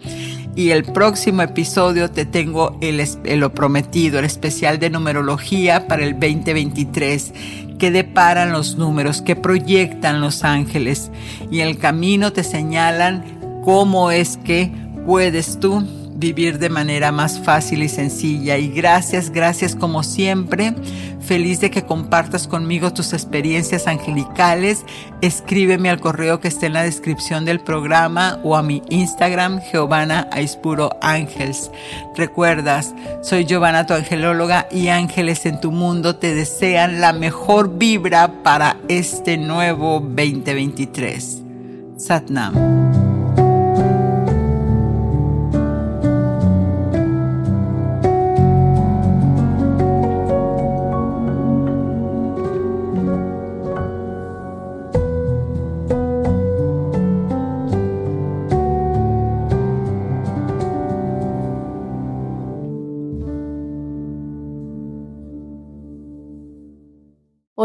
y 0.57 0.71
el 0.71 0.85
próximo 0.85 1.43
episodio 1.43 2.11
te 2.11 2.25
tengo 2.25 2.79
el, 2.81 3.05
lo 3.39 3.53
prometido, 3.53 4.19
el 4.19 4.25
especial 4.25 4.79
de 4.79 4.89
numerología 4.89 5.87
para 5.87 6.03
el 6.03 6.13
2023 6.15 7.35
que 7.79 7.91
deparan 7.91 8.53
los 8.53 8.77
números, 8.77 9.21
que 9.21 9.37
proyectan 9.37 10.23
los 10.23 10.45
ángeles 10.45 11.11
y 11.51 11.61
el 11.61 11.77
camino 11.79 12.33
te 12.33 12.43
señalan 12.43 13.61
cómo 13.65 14.11
es 14.11 14.39
que 14.39 14.73
puedes 15.05 15.61
tú 15.61 15.87
vivir 16.17 16.59
de 16.59 16.71
manera 16.71 17.12
más 17.12 17.41
fácil 17.41 17.83
y 17.83 17.89
sencilla. 17.89 18.59
Y 18.59 18.69
gracias, 18.69 19.31
gracias 19.31 19.75
como 19.75 20.03
siempre. 20.03 20.75
Feliz 21.21 21.61
de 21.61 21.71
que 21.71 21.85
compartas 21.85 22.47
conmigo 22.47 22.93
tus 22.93 23.12
experiencias 23.12 23.87
angelicales. 23.87 24.85
Escríbeme 25.21 25.91
al 25.91 26.01
correo 26.01 26.41
que 26.41 26.49
está 26.49 26.67
en 26.67 26.75
la 26.75 26.83
descripción 26.83 27.45
del 27.45 27.61
programa 27.61 28.39
o 28.45 28.57
a 28.57 28.62
mi 28.62 28.83
Instagram, 28.91 29.61
Giovanna 29.73 30.29
Aispuro 30.33 30.91
Ángels. 31.03 31.71
Recuerdas, 32.17 32.95
soy 33.23 33.45
Giovanna, 33.45 33.87
tu 33.87 33.95
angelóloga, 33.95 34.69
y 34.71 34.89
ángeles 34.89 35.47
en 35.47 35.61
tu 35.61 35.73
mundo 35.73 36.17
te 36.17 36.35
desean 36.35 37.01
la 37.01 37.12
mejor 37.12 37.77
vibra 37.77 38.43
para 38.43 38.77
este 38.89 39.37
nuevo 39.37 40.01
2023. 40.01 41.43
Satnam. 41.97 43.06